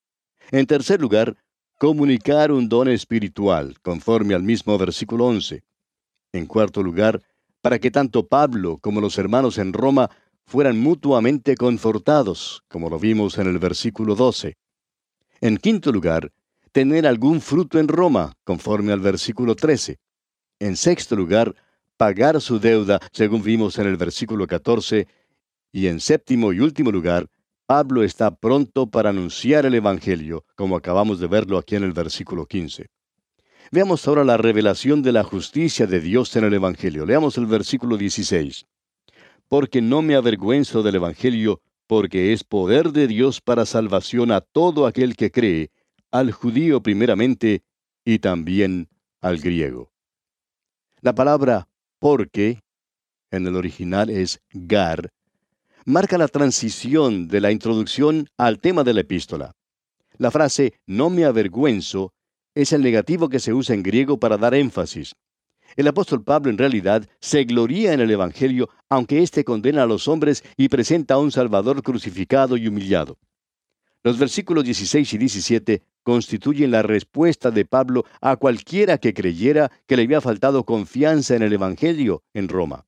En 0.50 0.66
tercer 0.66 1.02
lugar, 1.02 1.36
comunicar 1.78 2.50
un 2.50 2.70
don 2.70 2.88
espiritual, 2.88 3.78
conforme 3.82 4.32
al 4.32 4.42
mismo 4.42 4.78
versículo 4.78 5.26
11. 5.26 5.64
En 6.32 6.46
cuarto 6.46 6.82
lugar, 6.82 7.20
para 7.60 7.78
que 7.78 7.90
tanto 7.90 8.26
Pablo 8.26 8.78
como 8.80 9.02
los 9.02 9.18
hermanos 9.18 9.58
en 9.58 9.74
Roma 9.74 10.08
fueran 10.48 10.80
mutuamente 10.80 11.56
confortados, 11.56 12.62
como 12.68 12.88
lo 12.88 12.98
vimos 12.98 13.36
en 13.36 13.48
el 13.48 13.58
versículo 13.58 14.14
12. 14.14 14.56
En 15.42 15.58
quinto 15.58 15.92
lugar, 15.92 16.32
tener 16.72 17.06
algún 17.06 17.42
fruto 17.42 17.78
en 17.78 17.86
Roma, 17.86 18.32
conforme 18.44 18.92
al 18.92 19.00
versículo 19.00 19.54
13. 19.54 19.98
En 20.58 20.76
sexto 20.76 21.16
lugar, 21.16 21.54
pagar 21.98 22.40
su 22.40 22.58
deuda, 22.58 22.98
según 23.12 23.42
vimos 23.42 23.78
en 23.78 23.88
el 23.88 23.98
versículo 23.98 24.46
14, 24.46 25.06
y 25.70 25.86
en 25.86 26.00
séptimo 26.00 26.54
y 26.54 26.60
último 26.60 26.90
lugar, 26.90 27.28
Pablo 27.66 28.02
está 28.02 28.34
pronto 28.34 28.86
para 28.86 29.10
anunciar 29.10 29.66
el 29.66 29.74
Evangelio, 29.74 30.46
como 30.56 30.76
acabamos 30.76 31.20
de 31.20 31.26
verlo 31.26 31.58
aquí 31.58 31.76
en 31.76 31.84
el 31.84 31.92
versículo 31.92 32.46
15. 32.46 32.86
Veamos 33.70 34.08
ahora 34.08 34.24
la 34.24 34.38
revelación 34.38 35.02
de 35.02 35.12
la 35.12 35.24
justicia 35.24 35.86
de 35.86 36.00
Dios 36.00 36.34
en 36.36 36.44
el 36.44 36.54
Evangelio. 36.54 37.04
Leamos 37.04 37.36
el 37.36 37.44
versículo 37.44 37.98
16. 37.98 38.64
Porque 39.48 39.80
no 39.82 40.02
me 40.02 40.14
avergüenzo 40.14 40.82
del 40.82 40.96
Evangelio, 40.96 41.60
porque 41.86 42.32
es 42.32 42.44
poder 42.44 42.92
de 42.92 43.06
Dios 43.06 43.40
para 43.40 43.66
salvación 43.66 44.30
a 44.30 44.40
todo 44.40 44.86
aquel 44.86 45.16
que 45.16 45.30
cree, 45.30 45.70
al 46.10 46.32
judío 46.32 46.82
primeramente 46.82 47.62
y 48.04 48.18
también 48.18 48.88
al 49.20 49.38
griego. 49.38 49.90
La 51.00 51.14
palabra 51.14 51.68
porque 51.98 52.60
en 53.30 53.46
el 53.46 53.56
original 53.56 54.10
es 54.10 54.40
gar, 54.52 55.12
marca 55.84 56.18
la 56.18 56.28
transición 56.28 57.28
de 57.28 57.40
la 57.40 57.50
introducción 57.50 58.28
al 58.36 58.60
tema 58.60 58.84
de 58.84 58.94
la 58.94 59.00
epístola. 59.00 59.52
La 60.16 60.30
frase 60.30 60.74
no 60.86 61.10
me 61.10 61.24
avergüenzo 61.24 62.12
es 62.54 62.72
el 62.72 62.82
negativo 62.82 63.28
que 63.28 63.38
se 63.38 63.52
usa 63.52 63.74
en 63.74 63.82
griego 63.82 64.18
para 64.18 64.36
dar 64.36 64.54
énfasis. 64.54 65.14
El 65.76 65.88
apóstol 65.88 66.24
Pablo 66.24 66.50
en 66.50 66.58
realidad 66.58 67.08
se 67.20 67.44
gloría 67.44 67.92
en 67.92 68.00
el 68.00 68.10
Evangelio, 68.10 68.68
aunque 68.88 69.22
éste 69.22 69.44
condena 69.44 69.82
a 69.82 69.86
los 69.86 70.08
hombres 70.08 70.42
y 70.56 70.68
presenta 70.68 71.14
a 71.14 71.18
un 71.18 71.30
Salvador 71.30 71.82
crucificado 71.82 72.56
y 72.56 72.66
humillado. 72.68 73.18
Los 74.02 74.18
versículos 74.18 74.64
16 74.64 75.12
y 75.12 75.18
17 75.18 75.82
constituyen 76.02 76.70
la 76.70 76.82
respuesta 76.82 77.50
de 77.50 77.64
Pablo 77.64 78.04
a 78.20 78.36
cualquiera 78.36 78.98
que 78.98 79.12
creyera 79.12 79.70
que 79.86 79.96
le 79.96 80.04
había 80.04 80.20
faltado 80.20 80.64
confianza 80.64 81.36
en 81.36 81.42
el 81.42 81.52
Evangelio 81.52 82.22
en 82.32 82.48
Roma. 82.48 82.86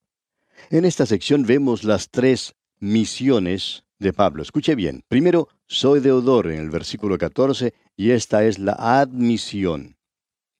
En 0.71 0.85
esta 0.85 1.07
sección 1.07 1.45
vemos 1.45 1.85
las 1.85 2.11
tres 2.11 2.55
misiones 2.79 3.85
de 3.99 4.13
Pablo. 4.13 4.43
Escuche 4.43 4.75
bien. 4.75 5.05
Primero, 5.09 5.49
soy 5.67 6.01
deudor 6.01 6.51
en 6.51 6.59
el 6.61 6.71
versículo 6.71 7.19
14 7.19 7.75
y 7.97 8.11
esta 8.11 8.45
es 8.45 8.59
la 8.59 8.73
admisión. 8.73 9.97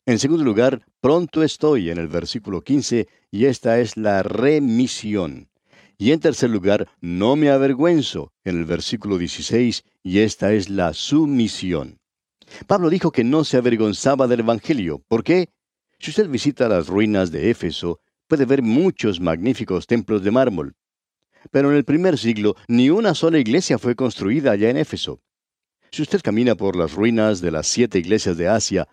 En 0.07 0.19
segundo 0.19 0.45
lugar, 0.45 0.83
pronto 1.01 1.43
estoy 1.43 1.91
en 1.91 1.99
el 1.99 2.09
versículo 2.09 2.63
15 2.63 3.07
y 3.31 3.45
esta 3.45 3.81
es 3.81 3.97
la 3.97 4.23
remisión. 4.23 5.51
Y 5.99 6.13
en 6.13 6.21
tercer 6.21 6.49
lugar, 6.49 6.89
no 7.01 7.37
me 7.37 7.51
avergüenzo 7.51 8.33
en 8.45 8.59
el 8.59 8.65
versículo 8.65 9.19
16 9.19 9.85
y 10.03 10.21
esta 10.21 10.53
es 10.55 10.71
la 10.71 10.95
sumisión. 10.95 11.99
Pablo 12.67 12.89
dijo 12.89 13.13
que 13.13 13.25
no 13.25 13.45
se 13.45 13.59
avergonzaba 13.59 14.27
del 14.27 14.41
Evangelio. 14.41 15.03
¿Por 15.07 15.23
qué? 15.23 15.51
Si 15.99 16.11
usted 16.11 16.29
visita 16.29 16.69
las 16.69 16.87
ruinas 16.87 17.31
de 17.31 17.51
Éfeso, 17.51 18.01
puede 18.27 18.47
ver 18.47 18.63
muchos 18.63 19.21
magníficos 19.21 19.87
templos 19.87 20.25
de 20.25 20.31
mármol. 20.31 20.75
Pero 21.51 21.71
en 21.71 21.77
el 21.77 21.85
primer 21.85 22.17
siglo 22.17 22.57
ni 22.69 22.89
una 22.89 23.15
sola 23.15 23.39
iglesia 23.39 23.79
fue 23.79 23.95
construida 23.95 24.53
allá 24.53 24.71
en 24.71 24.79
Éfeso. 24.79 25.21
Si 25.91 26.01
usted 26.03 26.23
camina 26.23 26.55
por 26.55 26.77
las 26.77 26.95
ruinas 26.95 27.41
de 27.41 27.51
las 27.51 27.67
siete 27.67 27.99
iglesias 27.99 28.37
de 28.39 28.49
Asia, 28.49 28.89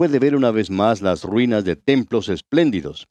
puede 0.00 0.18
ver 0.18 0.34
una 0.34 0.50
vez 0.50 0.70
más 0.70 1.02
las 1.02 1.24
ruinas 1.24 1.62
de 1.62 1.76
templos 1.76 2.30
espléndidos. 2.30 3.06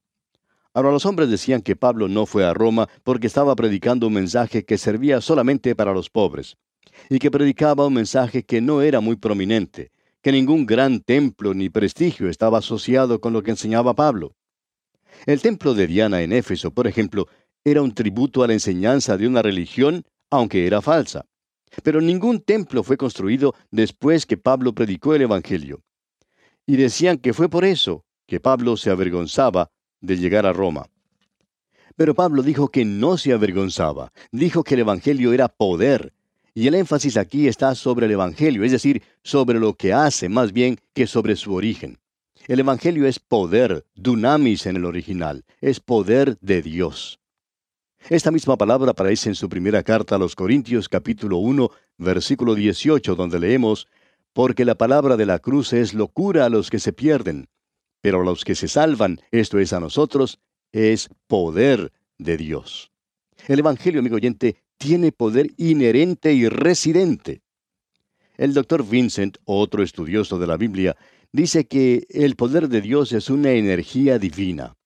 Ahora 0.73 0.89
los 0.89 1.05
hombres 1.05 1.29
decían 1.29 1.61
que 1.61 1.75
Pablo 1.75 2.07
no 2.07 2.25
fue 2.25 2.43
a 2.43 2.55
Roma 2.55 2.89
porque 3.03 3.27
estaba 3.27 3.55
predicando 3.55 4.07
un 4.07 4.13
mensaje 4.13 4.65
que 4.65 4.79
servía 4.79 5.21
solamente 5.21 5.75
para 5.75 5.93
los 5.93 6.09
pobres, 6.09 6.57
y 7.07 7.19
que 7.19 7.29
predicaba 7.29 7.85
un 7.85 7.93
mensaje 7.93 8.41
que 8.41 8.59
no 8.59 8.81
era 8.81 9.01
muy 9.01 9.17
prominente, 9.17 9.91
que 10.23 10.31
ningún 10.31 10.65
gran 10.65 11.01
templo 11.01 11.53
ni 11.53 11.69
prestigio 11.69 12.27
estaba 12.27 12.57
asociado 12.57 13.21
con 13.21 13.33
lo 13.33 13.43
que 13.43 13.51
enseñaba 13.51 13.93
Pablo. 13.93 14.33
El 15.27 15.43
templo 15.43 15.75
de 15.75 15.85
Diana 15.85 16.23
en 16.23 16.33
Éfeso, 16.33 16.71
por 16.71 16.87
ejemplo, 16.87 17.27
era 17.63 17.83
un 17.83 17.93
tributo 17.93 18.41
a 18.41 18.47
la 18.47 18.53
enseñanza 18.53 19.15
de 19.15 19.27
una 19.27 19.43
religión, 19.43 20.05
aunque 20.31 20.65
era 20.65 20.81
falsa. 20.81 21.27
Pero 21.83 22.01
ningún 22.01 22.39
templo 22.39 22.81
fue 22.81 22.97
construido 22.97 23.53
después 23.69 24.25
que 24.25 24.37
Pablo 24.37 24.73
predicó 24.73 25.13
el 25.13 25.21
Evangelio. 25.21 25.83
Y 26.69 26.75
decían 26.77 27.17
que 27.17 27.33
fue 27.33 27.49
por 27.49 27.65
eso 27.65 28.05
que 28.27 28.39
Pablo 28.39 28.77
se 28.77 28.91
avergonzaba 28.91 29.71
de 30.01 30.17
llegar 30.17 30.45
a 30.45 30.53
Roma. 30.53 30.85
Pero 31.95 32.13
Pablo 32.13 32.43
dijo 32.43 32.67
que 32.67 32.85
no 32.85 33.17
se 33.17 33.33
avergonzaba, 33.33 34.13
dijo 34.31 34.63
que 34.63 34.75
el 34.75 34.81
Evangelio 34.81 35.33
era 35.33 35.47
poder, 35.47 36.13
y 36.53 36.67
el 36.67 36.75
énfasis 36.75 37.17
aquí 37.17 37.47
está 37.47 37.73
sobre 37.73 38.05
el 38.05 38.11
Evangelio, 38.11 38.63
es 38.63 38.71
decir, 38.71 39.01
sobre 39.23 39.59
lo 39.59 39.73
que 39.73 39.93
hace 39.93 40.29
más 40.29 40.53
bien 40.53 40.77
que 40.93 41.07
sobre 41.07 41.35
su 41.37 41.55
origen. 41.55 41.97
El 42.47 42.59
Evangelio 42.59 43.07
es 43.07 43.17
poder, 43.17 43.83
dunamis 43.95 44.67
en 44.67 44.75
el 44.75 44.85
original, 44.85 45.45
es 45.61 45.79
poder 45.79 46.37
de 46.39 46.61
Dios. 46.61 47.19
Esta 48.09 48.29
misma 48.29 48.57
palabra 48.57 48.91
aparece 48.91 49.29
en 49.29 49.35
su 49.35 49.49
primera 49.49 49.81
carta 49.81 50.17
a 50.17 50.19
los 50.19 50.35
Corintios 50.35 50.87
capítulo 50.87 51.37
1, 51.37 51.71
versículo 51.97 52.53
18, 52.53 53.15
donde 53.15 53.39
leemos, 53.39 53.87
Porque 54.39 54.63
la 54.63 54.75
palabra 54.75 55.17
de 55.17 55.25
la 55.25 55.39
cruz 55.39 55.73
es 55.73 55.93
locura 55.93 56.45
a 56.45 56.49
los 56.49 56.69
que 56.69 56.79
se 56.79 56.93
pierden, 56.93 57.49
pero 57.99 58.21
a 58.21 58.23
los 58.23 58.45
que 58.45 58.55
se 58.55 58.69
salvan, 58.69 59.19
esto 59.31 59.59
es 59.59 59.73
a 59.73 59.81
nosotros, 59.81 60.39
es 60.71 61.09
poder 61.27 61.91
de 62.17 62.37
Dios. 62.37 62.89
El 63.49 63.59
Evangelio, 63.59 63.99
amigo 63.99 64.15
oyente, 64.15 64.55
tiene 64.77 65.11
poder 65.11 65.51
inherente 65.57 66.31
y 66.31 66.47
residente. 66.47 67.41
El 68.37 68.53
doctor 68.53 68.87
Vincent, 68.87 69.39
otro 69.43 69.83
estudioso 69.83 70.39
de 70.39 70.47
la 70.47 70.55
Biblia, 70.55 70.95
dice 71.33 71.67
que 71.67 72.07
el 72.09 72.37
poder 72.37 72.69
de 72.69 72.79
Dios 72.79 73.11
es 73.11 73.29
una 73.29 73.51
energía 73.51 74.19
divina. 74.19 74.77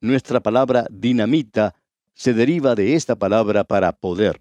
Nuestra 0.00 0.38
palabra 0.38 0.86
dinamita 0.88 1.74
se 2.14 2.32
deriva 2.32 2.76
de 2.76 2.94
esta 2.94 3.16
palabra 3.16 3.64
para 3.64 3.90
poder. 3.90 4.38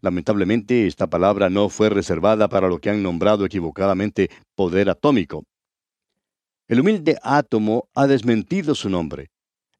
Lamentablemente, 0.00 0.86
esta 0.86 1.08
palabra 1.08 1.50
no 1.50 1.68
fue 1.68 1.90
reservada 1.90 2.48
para 2.48 2.68
lo 2.68 2.78
que 2.78 2.90
han 2.90 3.02
nombrado 3.02 3.44
equivocadamente 3.44 4.30
poder 4.54 4.90
atómico. 4.90 5.44
El 6.68 6.80
humilde 6.80 7.18
átomo 7.22 7.88
ha 7.94 8.06
desmentido 8.06 8.74
su 8.74 8.90
nombre. 8.90 9.30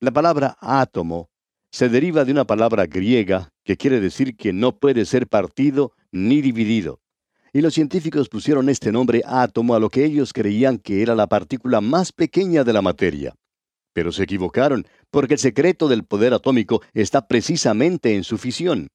La 0.00 0.10
palabra 0.10 0.56
átomo 0.60 1.28
se 1.70 1.88
deriva 1.88 2.24
de 2.24 2.32
una 2.32 2.46
palabra 2.46 2.86
griega 2.86 3.50
que 3.64 3.76
quiere 3.76 4.00
decir 4.00 4.36
que 4.36 4.52
no 4.52 4.78
puede 4.78 5.04
ser 5.04 5.26
partido 5.26 5.92
ni 6.10 6.40
dividido. 6.40 7.00
Y 7.52 7.60
los 7.60 7.74
científicos 7.74 8.28
pusieron 8.28 8.68
este 8.68 8.92
nombre 8.92 9.22
átomo 9.26 9.74
a 9.74 9.80
lo 9.80 9.90
que 9.90 10.04
ellos 10.04 10.32
creían 10.32 10.78
que 10.78 11.02
era 11.02 11.14
la 11.14 11.26
partícula 11.26 11.80
más 11.80 12.12
pequeña 12.12 12.64
de 12.64 12.72
la 12.72 12.82
materia. 12.82 13.34
Pero 13.92 14.12
se 14.12 14.22
equivocaron, 14.22 14.86
porque 15.10 15.34
el 15.34 15.40
secreto 15.40 15.88
del 15.88 16.04
poder 16.04 16.32
atómico 16.34 16.82
está 16.92 17.26
precisamente 17.26 18.14
en 18.14 18.24
su 18.24 18.38
fisión. 18.38 18.88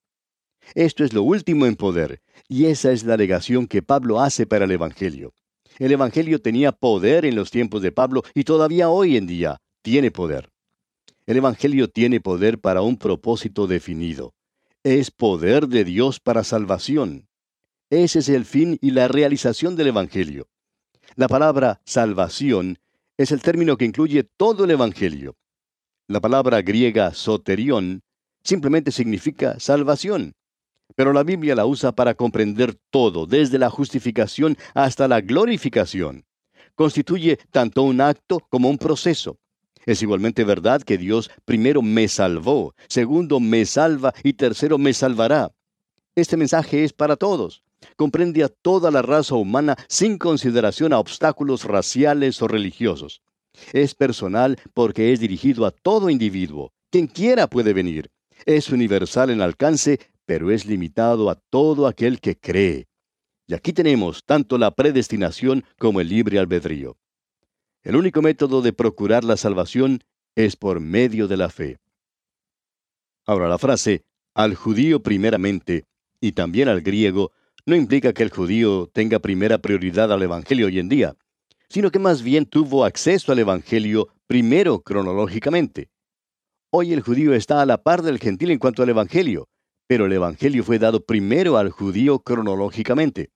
Esto 0.76 1.04
es 1.04 1.14
lo 1.14 1.24
último 1.24 1.66
en 1.66 1.76
poder, 1.76 2.22
y 2.48 2.66
esa 2.66 2.92
es 2.92 3.04
la 3.04 3.14
alegación 3.14 3.68
que 3.68 3.82
Pablo 3.82 4.20
hace 4.20 4.46
para 4.46 4.66
el 4.66 4.72
Evangelio. 4.72 5.34
El 5.80 5.92
Evangelio 5.92 6.42
tenía 6.42 6.72
poder 6.72 7.26
en 7.26 7.36
los 7.36 7.52
tiempos 7.52 7.82
de 7.82 7.92
Pablo 7.92 8.24
y 8.34 8.44
todavía 8.44 8.90
hoy 8.90 9.18
en 9.18 9.28
día 9.28 9.62
tiene 9.82 10.12
poder. 10.12 10.52
El 11.26 11.38
Evangelio 11.38 11.90
tiene 11.90 12.20
poder 12.20 12.60
para 12.60 12.82
un 12.82 12.98
propósito 12.98 13.68
definido. 13.68 14.34
Es 14.84 15.12
poder 15.12 15.68
de 15.68 15.84
Dios 15.84 16.20
para 16.20 16.44
salvación. 16.44 17.28
Ese 17.90 18.20
es 18.20 18.30
el 18.30 18.46
fin 18.46 18.78
y 18.82 18.92
la 18.92 19.08
realización 19.08 19.76
del 19.76 19.88
Evangelio. 19.88 20.48
La 21.16 21.28
palabra 21.28 21.82
salvación 21.86 22.80
es 23.18 23.32
el 23.32 23.42
término 23.42 23.78
que 23.78 23.86
incluye 23.86 24.24
todo 24.24 24.66
el 24.66 24.72
Evangelio. 24.72 25.36
La 26.08 26.20
palabra 26.20 26.62
griega 26.62 27.14
soterión 27.14 28.04
simplemente 28.44 28.92
significa 28.92 29.60
salvación, 29.60 30.36
pero 30.96 31.14
la 31.14 31.24
Biblia 31.24 31.56
la 31.56 31.66
usa 31.66 31.92
para 31.92 32.14
comprender 32.14 32.76
todo, 32.90 33.26
desde 33.26 33.58
la 33.58 33.70
justificación 33.70 34.58
hasta 34.74 35.08
la 35.08 35.22
glorificación. 35.22 36.26
Constituye 36.76 37.38
tanto 37.52 37.84
un 37.84 38.02
acto 38.02 38.40
como 38.50 38.70
un 38.70 38.78
proceso. 38.78 39.38
Es 39.86 40.02
igualmente 40.02 40.44
verdad 40.44 40.82
que 40.82 40.98
Dios 40.98 41.30
primero 41.46 41.82
me 41.82 42.08
salvó, 42.08 42.74
segundo 42.88 43.40
me 43.40 43.66
salva 43.66 44.14
y 44.24 44.34
tercero 44.34 44.78
me 44.78 44.94
salvará. 44.94 45.52
Este 46.16 46.38
mensaje 46.38 46.84
es 46.84 46.94
para 46.94 47.16
todos. 47.16 47.64
Comprende 47.98 48.44
a 48.44 48.50
toda 48.50 48.92
la 48.92 49.02
raza 49.02 49.36
humana 49.36 49.76
sin 49.90 50.18
consideración 50.18 50.94
a 50.94 51.00
obstáculos 51.00 51.66
raciales 51.66 52.42
o 52.42 52.48
religiosos. 52.48 53.22
Es 53.74 53.94
personal 53.94 54.58
porque 54.74 55.12
es 55.12 55.20
dirigido 55.20 55.66
a 55.66 55.72
todo 55.72 56.10
individuo. 56.10 56.72
Quien 56.90 57.08
quiera 57.08 57.48
puede 57.48 57.74
venir. 57.74 58.10
Es 58.46 58.70
universal 58.70 59.30
en 59.30 59.42
alcance, 59.42 60.00
pero 60.26 60.52
es 60.52 60.66
limitado 60.66 61.30
a 61.30 61.36
todo 61.36 61.88
aquel 61.88 62.20
que 62.20 62.38
cree. 62.38 62.88
Y 63.48 63.54
aquí 63.54 63.74
tenemos 63.74 64.24
tanto 64.24 64.58
la 64.58 64.72
predestinación 64.72 65.66
como 65.78 66.00
el 66.02 66.10
libre 66.10 66.40
albedrío. 66.40 66.98
El 67.84 67.98
único 67.98 68.22
método 68.22 68.62
de 68.62 68.72
procurar 68.72 69.24
la 69.24 69.36
salvación 69.36 70.04
es 70.36 70.56
por 70.56 70.80
medio 70.80 71.28
de 71.28 71.38
la 71.38 71.50
fe. 71.50 71.78
Ahora 73.26 73.50
la 73.50 73.58
frase, 73.58 74.04
al 74.34 74.56
judío 74.56 75.04
primeramente, 75.04 75.86
y 76.22 76.32
también 76.32 76.70
al 76.70 76.82
griego, 76.82 77.32
no 77.66 77.76
implica 77.76 78.14
que 78.14 78.24
el 78.24 78.30
judío 78.30 78.90
tenga 78.94 79.20
primera 79.20 79.58
prioridad 79.58 80.12
al 80.12 80.22
Evangelio 80.22 80.68
hoy 80.68 80.80
en 80.80 80.90
día, 80.90 81.16
sino 81.70 81.92
que 81.92 82.00
más 82.00 82.22
bien 82.22 82.46
tuvo 82.46 82.86
acceso 82.86 83.32
al 83.32 83.40
Evangelio 83.40 84.10
primero 84.28 84.82
cronológicamente. 84.82 85.90
Hoy 86.72 86.94
el 86.94 87.02
judío 87.02 87.34
está 87.34 87.62
a 87.62 87.66
la 87.66 87.84
par 87.84 88.02
del 88.02 88.20
gentil 88.20 88.52
en 88.52 88.60
cuanto 88.60 88.84
al 88.84 88.90
Evangelio, 88.90 89.48
pero 89.94 90.08
el 90.08 90.14
Evangelio 90.14 90.64
fue 90.64 90.80
dado 90.80 91.06
primero 91.06 91.56
al 91.56 91.70
judío 91.70 92.18
cronológicamente. 92.18 93.30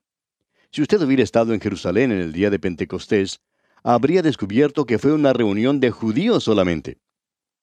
Si 0.71 0.81
usted 0.81 0.99
hubiera 1.03 1.21
estado 1.21 1.53
en 1.53 1.61
Jerusalén 1.61 2.11
en 2.11 2.17
el 2.17 2.33
día 2.33 2.49
de 2.49 2.57
Pentecostés, 2.57 3.41
habría 3.83 4.23
descubierto 4.23 4.87
que 4.87 4.97
fue 4.97 5.13
una 5.13 5.33
reunión 5.33 5.79
de 5.79 5.91
judíos 5.91 6.45
solamente. 6.45 6.97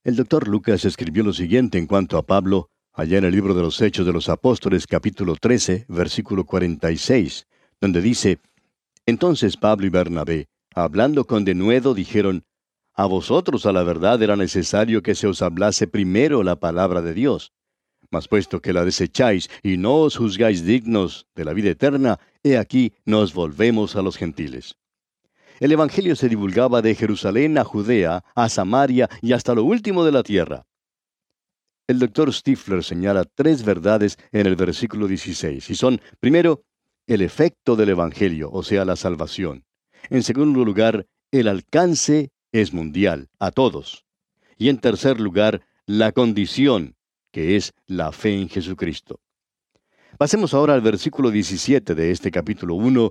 El 0.04 0.14
doctor 0.14 0.46
Lucas 0.46 0.84
escribió 0.84 1.24
lo 1.24 1.32
siguiente 1.32 1.76
en 1.76 1.88
cuanto 1.88 2.18
a 2.18 2.22
Pablo, 2.24 2.70
allá 2.92 3.18
en 3.18 3.24
el 3.24 3.32
libro 3.32 3.52
de 3.54 3.62
los 3.62 3.82
Hechos 3.82 4.06
de 4.06 4.12
los 4.12 4.28
Apóstoles 4.28 4.86
capítulo 4.86 5.34
13, 5.34 5.86
versículo 5.88 6.46
46, 6.46 7.48
donde 7.80 8.00
dice, 8.00 8.38
Entonces 9.06 9.56
Pablo 9.56 9.88
y 9.88 9.90
Bernabé, 9.90 10.46
hablando 10.72 11.26
con 11.26 11.44
denuedo, 11.44 11.94
dijeron, 11.94 12.44
A 12.92 13.06
vosotros 13.06 13.66
a 13.66 13.72
la 13.72 13.82
verdad 13.82 14.22
era 14.22 14.36
necesario 14.36 15.02
que 15.02 15.16
se 15.16 15.26
os 15.26 15.42
hablase 15.42 15.88
primero 15.88 16.44
la 16.44 16.60
palabra 16.60 17.02
de 17.02 17.12
Dios. 17.12 17.50
Mas 18.11 18.28
puesto 18.28 18.61
que 18.61 18.73
la 18.73 18.84
desecháis 18.84 19.49
y 19.62 19.76
no 19.76 19.96
os 19.96 20.16
juzgáis 20.16 20.64
dignos 20.64 21.26
de 21.34 21.44
la 21.44 21.52
vida 21.52 21.70
eterna, 21.70 22.18
he 22.42 22.58
aquí 22.58 22.92
nos 23.04 23.34
volvemos 23.34 23.96
a 23.96 24.02
los 24.02 24.16
gentiles. 24.16 24.76
El 25.61 25.73
Evangelio 25.73 26.16
se 26.16 26.28
divulgaba 26.28 26.82
de 26.82 26.94
Jerusalén 26.94 27.58
a 27.58 27.64
Judea, 27.64 28.25
a 28.34 28.49
Samaria 28.49 29.08
y 29.23 29.32
hasta 29.32 29.54
lo 29.54 29.64
último 29.64 30.04
de 30.04 30.12
la 30.12 30.23
tierra. 30.23 30.66
El 31.87 31.99
doctor 31.99 32.32
Stifler 32.32 32.82
señala 32.82 33.25
tres 33.25 33.62
verdades 33.62 34.18
en 34.32 34.46
el 34.46 34.56
versículo 34.56 35.06
16, 35.06 35.68
y 35.68 35.75
son, 35.75 36.00
primero, 36.18 36.64
el 37.06 37.20
efecto 37.20 37.76
del 37.76 37.90
Evangelio, 37.90 38.50
o 38.50 38.62
sea, 38.62 38.84
la 38.84 38.96
salvación. 38.96 39.64
En 40.08 40.23
segundo 40.23 40.64
lugar, 40.64 41.06
el 41.30 41.46
alcance 41.46 42.30
es 42.52 42.73
mundial, 42.73 43.28
a 43.38 43.50
todos. 43.50 44.06
Y 44.56 44.70
en 44.70 44.78
tercer 44.78 45.20
lugar, 45.20 45.61
la 45.87 46.12
condición, 46.12 46.96
que 47.34 47.56
es 47.56 47.75
la 47.88 48.12
fe 48.12 48.40
en 48.40 48.49
Jesucristo. 48.49 49.18
Pasemos 50.18 50.54
ahora 50.54 50.75
al 50.75 50.82
versículo 50.82 51.32
17 51.32 51.97
de 51.97 52.12
este 52.12 52.30
capítulo 52.30 52.76
1 52.76 53.10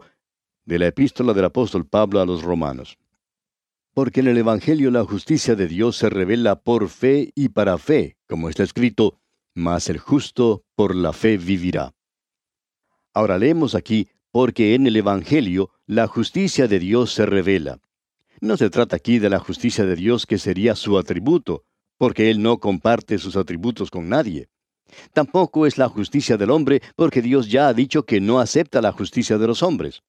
de 0.63 0.79
la 0.79 0.87
epístola 0.87 1.33
del 1.33 1.43
apóstol 1.43 1.85
Pablo 1.85 2.21
a 2.21 2.25
los 2.25 2.41
romanos. 2.41 2.97
Porque 3.93 4.21
en 4.21 4.27
el 4.27 4.37
Evangelio 4.37 4.91
la 4.91 5.03
justicia 5.03 5.55
de 5.55 5.67
Dios 5.67 5.97
se 5.97 6.09
revela 6.09 6.61
por 6.61 6.87
fe 6.87 7.33
y 7.35 7.49
para 7.49 7.77
fe, 7.77 8.15
como 8.25 8.47
está 8.47 8.63
escrito, 8.63 9.19
mas 9.53 9.89
el 9.89 9.97
justo 9.97 10.63
por 10.73 10.95
la 10.95 11.11
fe 11.11 11.35
vivirá. 11.35 11.93
Ahora 13.13 13.37
leemos 13.37 13.75
aquí, 13.75 14.07
porque 14.31 14.73
en 14.73 14.87
el 14.87 14.95
Evangelio 14.95 15.71
la 15.85 16.07
justicia 16.07 16.69
de 16.69 16.79
Dios 16.79 17.11
se 17.11 17.25
revela. 17.25 17.81
No 18.39 18.55
se 18.55 18.69
trata 18.69 18.95
aquí 18.95 19.19
de 19.19 19.29
la 19.29 19.39
justicia 19.39 19.83
de 19.83 19.97
Dios 19.97 20.25
que 20.25 20.37
sería 20.37 20.75
su 20.75 20.97
atributo, 20.97 21.65
porque 21.97 22.29
Él 22.29 22.41
no 22.41 22.57
comparte 22.57 23.17
sus 23.17 23.35
atributos 23.35 23.89
con 23.89 24.09
nadie. 24.09 24.47
Tampoco 25.13 25.65
es 25.65 25.77
la 25.77 25.89
justicia 25.89 26.37
del 26.37 26.51
hombre, 26.51 26.81
porque 26.95 27.21
Dios 27.21 27.49
ya 27.49 27.67
ha 27.67 27.73
dicho 27.73 28.03
que 28.03 28.21
no 28.21 28.39
acepta 28.39 28.81
la 28.81 28.91
justicia 28.91 29.37
de 29.37 29.47
los 29.47 29.63
hombres. 29.63 30.01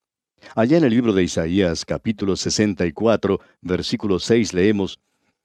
Allá 0.54 0.76
en 0.76 0.84
el 0.84 0.90
libro 0.90 1.12
de 1.12 1.22
Isaías 1.22 1.84
capítulo 1.84 2.36
64, 2.36 3.40
versículo 3.62 4.18
6 4.18 4.52
leemos, 4.52 4.98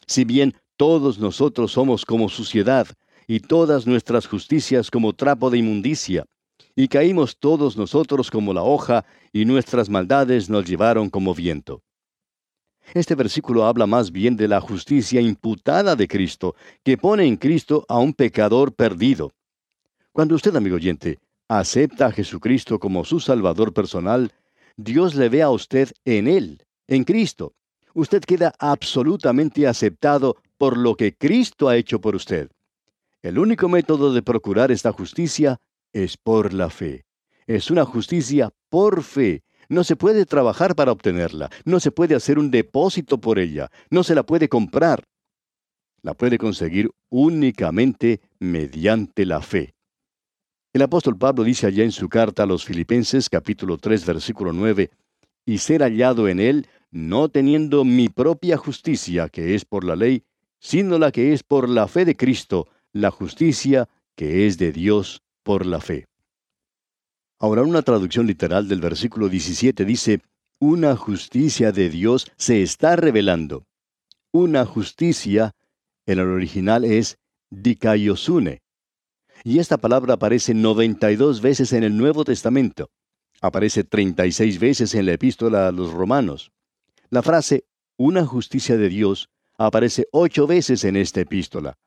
Si 0.05 0.25
bien 0.25 0.55
todos 0.75 1.19
nosotros 1.19 1.71
somos 1.71 2.05
como 2.05 2.29
suciedad, 2.29 2.87
y 3.27 3.41
todas 3.41 3.85
nuestras 3.85 4.25
justicias 4.25 4.89
como 4.89 5.13
trapo 5.13 5.51
de 5.51 5.59
inmundicia, 5.59 6.25
y 6.75 6.87
caímos 6.87 7.37
todos 7.37 7.77
nosotros 7.77 8.31
como 8.31 8.53
la 8.53 8.63
hoja, 8.63 9.05
y 9.31 9.45
nuestras 9.45 9.89
maldades 9.89 10.49
nos 10.49 10.65
llevaron 10.65 11.09
como 11.09 11.35
viento. 11.35 11.83
Este 12.93 13.13
versículo 13.13 13.65
habla 13.65 13.85
más 13.85 14.11
bien 14.11 14.35
de 14.35 14.47
la 14.47 14.61
justicia 14.61 15.21
imputada 15.21 15.95
de 15.95 16.07
Cristo, 16.07 16.55
que 16.83 16.97
pone 16.97 17.25
en 17.25 17.37
Cristo 17.37 17.85
a 17.87 17.99
un 17.99 18.13
pecador 18.13 18.73
perdido. 18.73 19.31
Cuando 20.11 20.35
usted, 20.35 20.55
amigo 20.55 20.75
oyente, 20.75 21.19
acepta 21.47 22.07
a 22.07 22.11
Jesucristo 22.11 22.79
como 22.79 23.05
su 23.05 23.19
Salvador 23.19 23.73
personal, 23.73 24.31
Dios 24.75 25.13
le 25.13 25.29
ve 25.29 25.43
a 25.43 25.51
usted 25.51 25.91
en 26.03 26.27
Él, 26.27 26.63
en 26.87 27.03
Cristo. 27.03 27.53
Usted 27.93 28.23
queda 28.23 28.53
absolutamente 28.57 29.67
aceptado 29.67 30.37
por 30.57 30.77
lo 30.77 30.95
que 30.95 31.13
Cristo 31.13 31.69
ha 31.69 31.77
hecho 31.77 32.01
por 32.01 32.15
usted. 32.15 32.49
El 33.21 33.37
único 33.37 33.69
método 33.69 34.13
de 34.13 34.23
procurar 34.23 34.71
esta 34.71 34.91
justicia 34.91 35.59
es 35.93 36.17
por 36.17 36.53
la 36.53 36.69
fe. 36.69 37.05
Es 37.45 37.69
una 37.69 37.85
justicia 37.85 38.51
por 38.69 39.03
fe. 39.03 39.43
No 39.69 39.83
se 39.83 39.95
puede 39.95 40.25
trabajar 40.25 40.75
para 40.75 40.91
obtenerla, 40.91 41.51
no 41.63 41.79
se 41.79 41.91
puede 41.91 42.15
hacer 42.15 42.39
un 42.39 42.49
depósito 42.49 43.21
por 43.21 43.37
ella, 43.37 43.69
no 43.91 44.03
se 44.03 44.15
la 44.15 44.23
puede 44.23 44.49
comprar. 44.49 45.03
La 46.01 46.15
puede 46.15 46.39
conseguir 46.39 46.89
únicamente 47.09 48.19
mediante 48.39 49.25
la 49.25 49.41
fe. 49.41 49.75
El 50.73 50.81
apóstol 50.81 51.17
Pablo 51.17 51.43
dice 51.43 51.67
allá 51.67 51.83
en 51.83 51.91
su 51.91 52.09
carta 52.09 52.43
a 52.43 52.45
los 52.47 52.65
Filipenses 52.65 53.29
capítulo 53.29 53.77
3 53.77 54.05
versículo 54.05 54.53
9, 54.53 54.89
y 55.45 55.57
ser 55.59 55.81
hallado 55.81 56.27
en 56.27 56.39
él, 56.39 56.67
no 56.89 57.29
teniendo 57.29 57.85
mi 57.85 58.09
propia 58.09 58.57
justicia, 58.57 59.29
que 59.29 59.53
es 59.53 59.65
por 59.65 59.83
la 59.83 59.95
ley, 59.95 60.23
sino 60.59 60.97
la 60.97 61.11
que 61.11 61.33
es 61.33 61.43
por 61.43 61.69
la 61.69 61.87
fe 61.87 62.05
de 62.05 62.15
Cristo, 62.15 62.67
la 62.91 63.11
justicia 63.11 63.87
que 64.15 64.47
es 64.47 64.57
de 64.57 64.71
Dios 64.71 65.21
por 65.43 65.65
la 65.65 65.79
fe. 65.79 66.08
Ahora 67.39 67.63
una 67.63 67.81
traducción 67.81 68.27
literal 68.27 68.67
del 68.67 68.81
versículo 68.81 69.29
17 69.29 69.85
dice, 69.85 70.21
una 70.59 70.95
justicia 70.97 71.71
de 71.71 71.89
Dios 71.89 72.29
se 72.35 72.61
está 72.61 72.97
revelando. 72.97 73.65
Una 74.31 74.65
justicia, 74.65 75.55
en 76.05 76.19
el 76.19 76.27
original 76.27 76.83
es 76.83 77.17
dikaiosune, 77.49 78.61
y 79.43 79.59
esta 79.59 79.77
palabra 79.77 80.15
aparece 80.15 80.53
92 80.53 81.41
veces 81.41 81.71
en 81.71 81.83
el 81.83 81.95
Nuevo 81.95 82.25
Testamento. 82.25 82.89
Aparece 83.41 83.85
36 83.85 84.59
veces 84.59 84.93
en 84.95 85.05
la 85.05 85.13
epístola 85.13 85.67
a 85.67 85.71
los 85.71 85.93
romanos. 85.93 86.51
La 87.09 87.21
frase 87.21 87.65
una 87.97 88.25
justicia 88.25 88.77
de 88.77 88.89
Dios 88.89 89.29
aparece 89.57 90.07
ocho 90.11 90.47
veces 90.47 90.83
en 90.83 90.95
esta 90.95 91.21
epístola. 91.21 91.77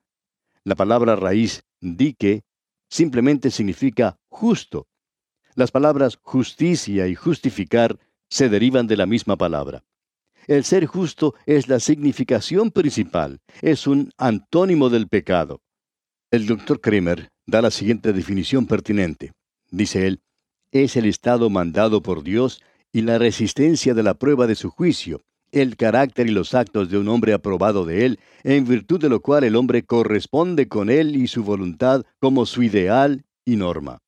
La 0.65 0.75
palabra 0.75 1.17
raíz 1.17 1.63
dique 1.81 2.43
simplemente 2.89 3.51
significa 3.51 4.19
justo. 4.29 4.87
Las 5.55 5.71
palabras 5.71 6.19
justicia 6.23 7.09
y 7.09 7.15
justificar 7.15 7.99
se 8.29 8.49
derivan 8.49 8.87
de 8.87 8.97
la 8.97 9.07
misma 9.07 9.37
palabra. 9.37 9.85
El 10.47 10.65
ser 10.65 10.87
justo 10.87 11.35
es 11.47 11.69
la 11.69 11.79
significación 11.79 12.71
principal, 12.71 13.41
es 13.61 13.87
un 13.87 14.11
antónimo 14.17 14.89
del 14.89 15.09
pecado. 15.09 15.61
El 16.31 16.47
doctor 16.47 16.81
Kremer 16.81 17.29
da 17.47 17.61
la 17.61 17.71
siguiente 17.71 18.13
definición 18.13 18.67
pertinente. 18.67 19.33
Dice 19.71 20.07
él, 20.07 20.21
es 20.73 20.97
el 20.97 21.05
estado 21.05 21.51
mandado 21.51 22.03
por 22.03 22.23
Dios 22.23 22.63
y 22.93 23.03
la 23.03 23.19
resistencia 23.19 23.95
de 23.95 24.03
la 24.03 24.15
prueba 24.15 24.47
de 24.47 24.55
su 24.55 24.71
juicio, 24.71 25.21
el 25.51 25.77
carácter 25.77 26.27
y 26.27 26.31
los 26.31 26.55
actos 26.55 26.89
de 26.89 26.97
un 26.97 27.09
hombre 27.09 27.35
aprobado 27.35 27.85
de 27.85 28.07
él, 28.07 28.21
en 28.43 28.67
virtud 28.67 29.01
de 29.01 29.11
lo 29.11 29.21
cual 29.21 29.45
el 29.45 29.55
hombre 29.55 29.85
corresponde 29.85 30.67
con 30.67 30.89
él 30.89 31.15
y 31.15 31.29
su 31.29 31.45
voluntad 31.45 32.05
como 32.19 32.47
su 32.47 32.63
ideal 32.63 33.25
y 33.45 33.57
norma. 33.57 34.02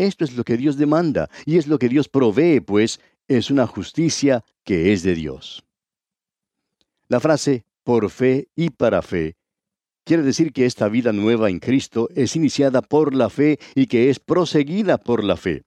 Esto 0.00 0.24
es 0.24 0.34
lo 0.34 0.44
que 0.44 0.56
Dios 0.56 0.78
demanda 0.78 1.28
y 1.44 1.58
es 1.58 1.66
lo 1.66 1.78
que 1.78 1.90
Dios 1.90 2.08
provee, 2.08 2.60
pues 2.60 3.00
es 3.28 3.50
una 3.50 3.66
justicia 3.66 4.42
que 4.64 4.94
es 4.94 5.02
de 5.02 5.14
Dios. 5.14 5.62
La 7.08 7.20
frase 7.20 7.64
por 7.84 8.08
fe 8.08 8.48
y 8.56 8.70
para 8.70 9.02
fe 9.02 9.36
quiere 10.04 10.22
decir 10.22 10.54
que 10.54 10.64
esta 10.64 10.88
vida 10.88 11.12
nueva 11.12 11.50
en 11.50 11.58
Cristo 11.58 12.08
es 12.14 12.34
iniciada 12.34 12.80
por 12.80 13.14
la 13.14 13.28
fe 13.28 13.58
y 13.74 13.88
que 13.88 14.08
es 14.08 14.18
proseguida 14.20 14.96
por 14.96 15.22
la 15.22 15.36
fe. 15.36 15.64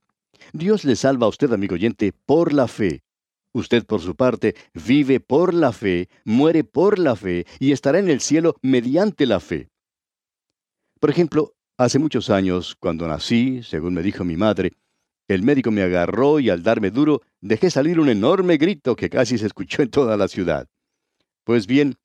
Dios 0.52 0.84
le 0.84 0.96
salva 0.96 1.28
a 1.28 1.30
usted, 1.30 1.54
amigo 1.54 1.76
oyente, 1.76 2.12
por 2.12 2.54
la 2.54 2.68
fe. 2.68 3.04
Usted, 3.52 3.86
por 3.86 4.02
su 4.02 4.16
parte, 4.16 4.56
vive 4.74 5.20
por 5.20 5.54
la 5.54 5.72
fe, 5.74 6.10
muere 6.26 6.64
por 6.64 6.98
la 6.98 7.16
fe 7.16 7.46
y 7.60 7.72
estará 7.72 8.00
en 8.00 8.10
el 8.10 8.20
cielo 8.20 8.56
mediante 8.64 9.28
la 9.28 9.40
fe. 9.40 9.70
Por 11.00 11.12
ejemplo, 11.12 11.54
hace 11.78 12.00
muchos 12.00 12.30
años, 12.30 12.76
cuando 12.80 13.08
nací, 13.08 13.62
según 13.64 13.94
me 13.94 14.02
dijo 14.02 14.24
mi 14.24 14.36
madre, 14.38 14.74
el 15.28 15.42
médico 15.42 15.72
me 15.72 15.82
agarró 15.82 16.40
y 16.40 16.50
al 16.50 16.64
darme 16.64 16.92
duro 16.92 17.22
dejé 17.42 17.70
salir 17.70 18.00
un 18.00 18.10
enorme 18.10 18.58
grito 18.58 18.96
que 18.96 19.10
casi 19.10 19.38
se 19.38 19.46
escuchó 19.46 19.82
en 19.82 19.90
toda 19.90 20.18
la 20.18 20.28
ciudad. 20.28 20.68
Pues 21.44 21.66
bien, 21.66 21.96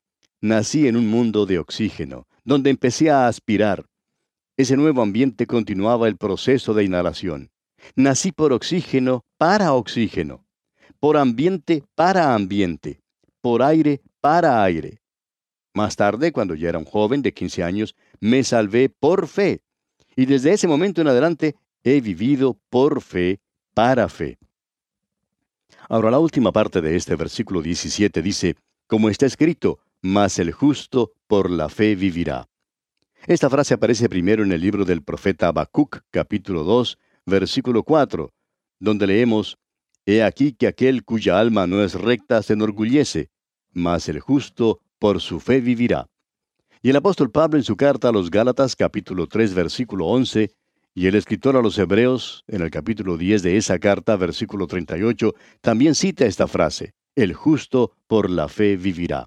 nací 0.41 0.87
en 0.87 0.97
un 0.97 1.09
mundo 1.09 1.45
de 1.47 1.59
oxígeno, 1.59 2.27
donde 2.45 2.71
empecé 2.71 3.11
a 3.11 3.27
aspirar. 3.27 3.87
Ese 4.57 4.77
nuevo 4.77 5.03
ambiente 5.03 5.47
continuaba 5.47 6.09
el 6.09 6.17
proceso 6.17 6.75
de 6.75 6.85
inhalación. 6.85 7.51
Nací 7.95 8.33
por 8.33 8.53
oxígeno 8.53 9.25
para 9.37 9.73
oxígeno, 9.73 10.45
por 11.01 11.17
ambiente 11.17 11.85
para 11.95 12.35
ambiente, 12.35 13.01
por 13.41 13.63
aire 13.63 14.01
para 14.21 14.63
aire. 14.63 15.01
Más 15.75 15.95
tarde, 15.95 16.33
cuando 16.33 16.55
ya 16.55 16.71
era 16.71 16.79
un 16.79 16.85
joven 16.85 17.23
de 17.23 17.33
15 17.33 17.63
años, 17.63 17.95
me 18.21 18.45
salvé 18.45 18.89
por 18.89 19.29
fe. 19.29 19.63
Y 20.17 20.27
desde 20.27 20.53
ese 20.53 20.69
momento 20.69 21.01
en 21.01 21.09
adelante 21.09 21.57
he 21.85 22.01
vivido 22.01 22.59
por 22.71 23.01
fe 23.01 23.41
para 23.75 24.09
fe. 24.09 24.39
Ahora 25.89 26.11
la 26.11 26.19
última 26.19 26.53
parte 26.53 26.81
de 26.81 26.97
este 26.97 27.17
versículo 27.17 27.63
17 27.63 28.21
dice, 28.21 28.57
como 28.87 29.09
está 29.09 29.27
escrito, 29.27 29.79
mas 30.03 30.39
el 30.39 30.53
justo 30.53 31.13
por 31.27 31.51
la 31.51 31.69
fe 31.69 31.95
vivirá. 31.95 32.49
Esta 33.27 33.51
frase 33.51 33.75
aparece 33.75 34.09
primero 34.09 34.43
en 34.43 34.53
el 34.53 34.61
libro 34.61 34.85
del 34.85 35.03
profeta 35.03 35.49
Habacuc, 35.49 36.01
capítulo 36.11 36.65
2, 36.65 36.99
versículo 37.27 37.83
4, 37.83 38.33
donde 38.79 39.07
leemos, 39.07 39.59
He 40.07 40.23
aquí 40.23 40.53
que 40.53 40.67
aquel 40.67 41.05
cuya 41.05 41.39
alma 41.39 41.67
no 41.67 41.83
es 41.83 41.95
recta 41.95 42.43
se 42.43 42.55
enorgullece, 42.55 43.29
mas 43.73 44.09
el 44.09 44.21
justo 44.21 44.81
por 44.99 45.21
su 45.21 45.41
fe 45.41 45.61
vivirá. 45.61 46.09
Y 46.81 46.91
el 46.91 46.97
apóstol 46.97 47.33
Pablo 47.33 47.59
en 47.59 47.65
su 47.65 47.77
carta 47.77 48.09
a 48.09 48.13
los 48.13 48.31
Gálatas, 48.31 48.77
capítulo 48.77 49.27
3, 49.27 49.53
versículo 49.53 50.07
11, 50.07 50.53
y 50.95 51.07
el 51.09 51.17
escritor 51.17 51.57
a 51.57 51.63
los 51.63 51.77
Hebreos, 51.77 52.45
en 52.47 52.63
el 52.63 52.71
capítulo 52.71 53.17
10 53.17 53.43
de 53.43 53.57
esa 53.57 53.81
carta, 53.81 54.15
versículo 54.15 54.69
38, 54.69 55.35
también 55.61 55.97
cita 55.97 56.25
esta 56.25 56.47
frase, 56.47 56.95
El 57.17 57.35
justo 57.35 57.97
por 58.07 58.31
la 58.31 58.47
fe 58.47 58.77
vivirá. 58.77 59.27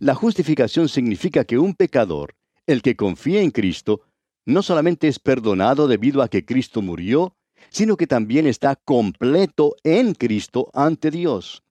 La 0.00 0.14
justificación 0.14 0.88
significa 0.88 1.44
que 1.44 1.58
un 1.58 1.74
pecador, 1.74 2.34
el 2.66 2.80
que 2.80 2.96
confía 2.96 3.42
en 3.42 3.50
Cristo, 3.50 4.00
no 4.46 4.62
solamente 4.62 5.08
es 5.08 5.18
perdonado 5.18 5.86
debido 5.86 6.22
a 6.22 6.28
que 6.28 6.46
Cristo 6.46 6.80
murió, 6.80 7.36
sino 7.68 7.98
que 7.98 8.06
también 8.06 8.46
está 8.46 8.76
completo 8.76 9.76
en 9.84 10.14
Cristo 10.14 10.70
ante 10.72 11.10
Dios. 11.10 11.63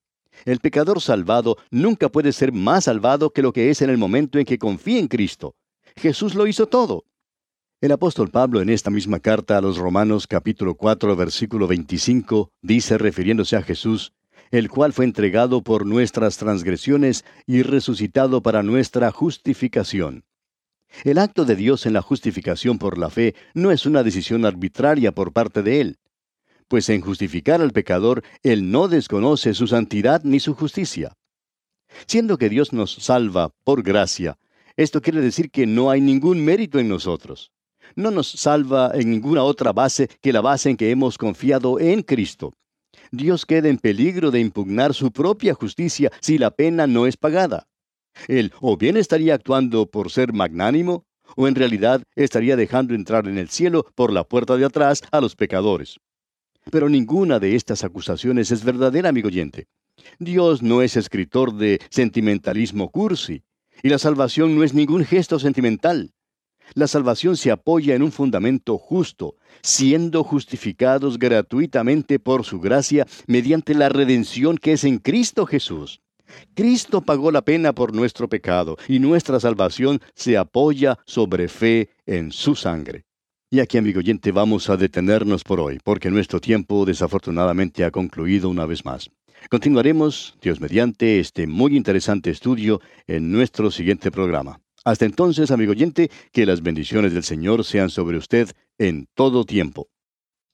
El 0.45 0.59
pecador 0.59 1.01
salvado 1.01 1.57
nunca 1.71 2.09
puede 2.09 2.31
ser 2.31 2.51
más 2.51 2.85
salvado 2.85 3.31
que 3.31 3.41
lo 3.41 3.53
que 3.53 3.69
es 3.69 3.81
en 3.81 3.89
el 3.89 3.97
momento 3.97 4.39
en 4.39 4.45
que 4.45 4.57
confía 4.57 4.99
en 4.99 5.07
Cristo. 5.07 5.55
Jesús 5.95 6.35
lo 6.35 6.47
hizo 6.47 6.67
todo. 6.67 7.05
El 7.81 7.91
apóstol 7.91 8.29
Pablo 8.29 8.61
en 8.61 8.69
esta 8.69 8.89
misma 8.89 9.19
carta 9.19 9.57
a 9.57 9.61
los 9.61 9.77
Romanos 9.77 10.25
capítulo 10.25 10.75
4 10.75 11.15
versículo 11.15 11.67
25 11.67 12.49
dice 12.61 12.97
refiriéndose 12.97 13.57
a 13.57 13.61
Jesús, 13.61 14.13
el 14.51 14.69
cual 14.69 14.93
fue 14.93 15.03
entregado 15.05 15.63
por 15.63 15.85
nuestras 15.85 16.37
transgresiones 16.37 17.25
y 17.45 17.61
resucitado 17.61 18.41
para 18.41 18.63
nuestra 18.63 19.11
justificación. 19.11 20.23
El 21.03 21.17
acto 21.17 21.43
de 21.43 21.55
Dios 21.55 21.85
en 21.85 21.93
la 21.93 22.01
justificación 22.01 22.77
por 22.77 22.97
la 22.97 23.09
fe 23.09 23.35
no 23.53 23.71
es 23.71 23.85
una 23.85 24.03
decisión 24.03 24.45
arbitraria 24.45 25.11
por 25.11 25.33
parte 25.33 25.63
de 25.63 25.81
Él, 25.81 25.97
pues 26.67 26.89
en 26.89 27.01
justificar 27.01 27.61
al 27.61 27.71
pecador 27.71 28.23
Él 28.41 28.71
no 28.71 28.87
desconoce 28.87 29.53
su 29.53 29.67
santidad 29.67 30.21
ni 30.23 30.39
su 30.39 30.53
justicia. 30.53 31.13
Siendo 32.07 32.37
que 32.37 32.49
Dios 32.49 32.73
nos 32.73 32.93
salva 32.93 33.51
por 33.63 33.83
gracia, 33.83 34.37
esto 34.75 35.01
quiere 35.01 35.21
decir 35.21 35.51
que 35.51 35.67
no 35.67 35.91
hay 35.91 36.01
ningún 36.01 36.43
mérito 36.43 36.79
en 36.79 36.89
nosotros. 36.89 37.51
No 37.95 38.09
nos 38.09 38.27
salva 38.27 38.91
en 38.93 39.11
ninguna 39.11 39.43
otra 39.43 39.71
base 39.71 40.09
que 40.21 40.33
la 40.33 40.41
base 40.41 40.69
en 40.69 40.77
que 40.77 40.89
hemos 40.89 41.17
confiado 41.17 41.79
en 41.79 42.01
Cristo. 42.01 42.53
Dios 43.11 43.45
queda 43.45 43.69
en 43.69 43.77
peligro 43.77 44.31
de 44.31 44.39
impugnar 44.39 44.93
su 44.95 45.11
propia 45.11 45.53
justicia 45.53 46.11
si 46.19 46.39
la 46.39 46.49
pena 46.51 46.87
no 46.87 47.05
es 47.05 47.17
pagada. 47.17 47.67
Él 48.27 48.51
o 48.61 48.77
bien 48.77 48.97
estaría 48.97 49.35
actuando 49.35 49.85
por 49.85 50.11
ser 50.11 50.33
magnánimo, 50.33 51.05
o 51.35 51.47
en 51.47 51.55
realidad 51.55 52.03
estaría 52.15 52.55
dejando 52.55 52.93
entrar 52.93 53.27
en 53.27 53.37
el 53.37 53.49
cielo 53.49 53.85
por 53.95 54.11
la 54.11 54.23
puerta 54.23 54.57
de 54.57 54.65
atrás 54.65 55.03
a 55.11 55.21
los 55.21 55.35
pecadores. 55.35 55.99
Pero 56.71 56.89
ninguna 56.89 57.39
de 57.39 57.55
estas 57.55 57.83
acusaciones 57.83 58.51
es 58.51 58.63
verdadera, 58.63 59.09
amigo 59.09 59.27
oyente. 59.27 59.67
Dios 60.19 60.61
no 60.61 60.81
es 60.81 60.97
escritor 60.97 61.53
de 61.53 61.79
sentimentalismo 61.89 62.89
cursi, 62.89 63.43
y 63.81 63.89
la 63.89 63.99
salvación 63.99 64.55
no 64.55 64.63
es 64.63 64.73
ningún 64.73 65.05
gesto 65.05 65.39
sentimental. 65.39 66.13
La 66.73 66.87
salvación 66.87 67.37
se 67.37 67.51
apoya 67.51 67.95
en 67.95 68.03
un 68.03 68.11
fundamento 68.11 68.77
justo, 68.77 69.35
siendo 69.61 70.23
justificados 70.23 71.19
gratuitamente 71.19 72.19
por 72.19 72.45
su 72.45 72.59
gracia 72.59 73.05
mediante 73.27 73.73
la 73.75 73.89
redención 73.89 74.57
que 74.57 74.73
es 74.73 74.83
en 74.83 74.97
Cristo 74.97 75.45
Jesús. 75.45 76.01
Cristo 76.55 77.01
pagó 77.01 77.31
la 77.31 77.43
pena 77.43 77.73
por 77.73 77.93
nuestro 77.93 78.27
pecado 78.29 78.77
y 78.87 78.99
nuestra 78.99 79.39
salvación 79.39 80.01
se 80.15 80.37
apoya 80.37 80.97
sobre 81.05 81.47
fe 81.47 81.89
en 82.05 82.31
su 82.31 82.55
sangre. 82.55 83.05
Y 83.53 83.59
aquí, 83.59 83.77
amigo 83.77 83.99
oyente, 83.99 84.31
vamos 84.31 84.67
a 84.71 84.77
detenernos 84.77 85.43
por 85.43 85.59
hoy, 85.59 85.77
porque 85.83 86.09
nuestro 86.09 86.41
tiempo 86.41 86.85
desafortunadamente 86.85 87.85
ha 87.85 87.91
concluido 87.91 88.49
una 88.49 88.65
vez 88.65 88.83
más. 88.83 89.11
Continuaremos, 89.47 90.35
Dios 90.41 90.59
mediante, 90.59 91.19
este 91.19 91.45
muy 91.45 91.77
interesante 91.77 92.31
estudio 92.31 92.81
en 93.05 93.31
nuestro 93.31 93.69
siguiente 93.69 94.09
programa. 94.09 94.59
Hasta 94.83 95.05
entonces, 95.05 95.51
amigo 95.51 95.73
oyente, 95.73 96.09
que 96.31 96.47
las 96.47 96.63
bendiciones 96.63 97.13
del 97.13 97.21
Señor 97.21 97.63
sean 97.63 97.91
sobre 97.91 98.17
usted 98.17 98.49
en 98.79 99.05
todo 99.13 99.45
tiempo. 99.45 99.87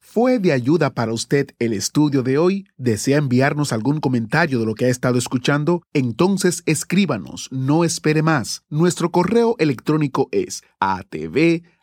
¿Fue 0.01 0.39
de 0.39 0.51
ayuda 0.51 0.93
para 0.93 1.13
usted 1.13 1.51
el 1.59 1.71
estudio 1.71 2.21
de 2.21 2.37
hoy? 2.37 2.65
¿Desea 2.75 3.17
enviarnos 3.17 3.71
algún 3.71 4.01
comentario 4.01 4.59
de 4.59 4.65
lo 4.65 4.75
que 4.75 4.85
ha 4.85 4.89
estado 4.89 5.17
escuchando? 5.17 5.83
Entonces 5.93 6.63
escríbanos, 6.65 7.47
no 7.51 7.85
espere 7.85 8.23
más. 8.23 8.63
Nuestro 8.69 9.11
correo 9.11 9.55
electrónico 9.57 10.27
es 10.31 10.63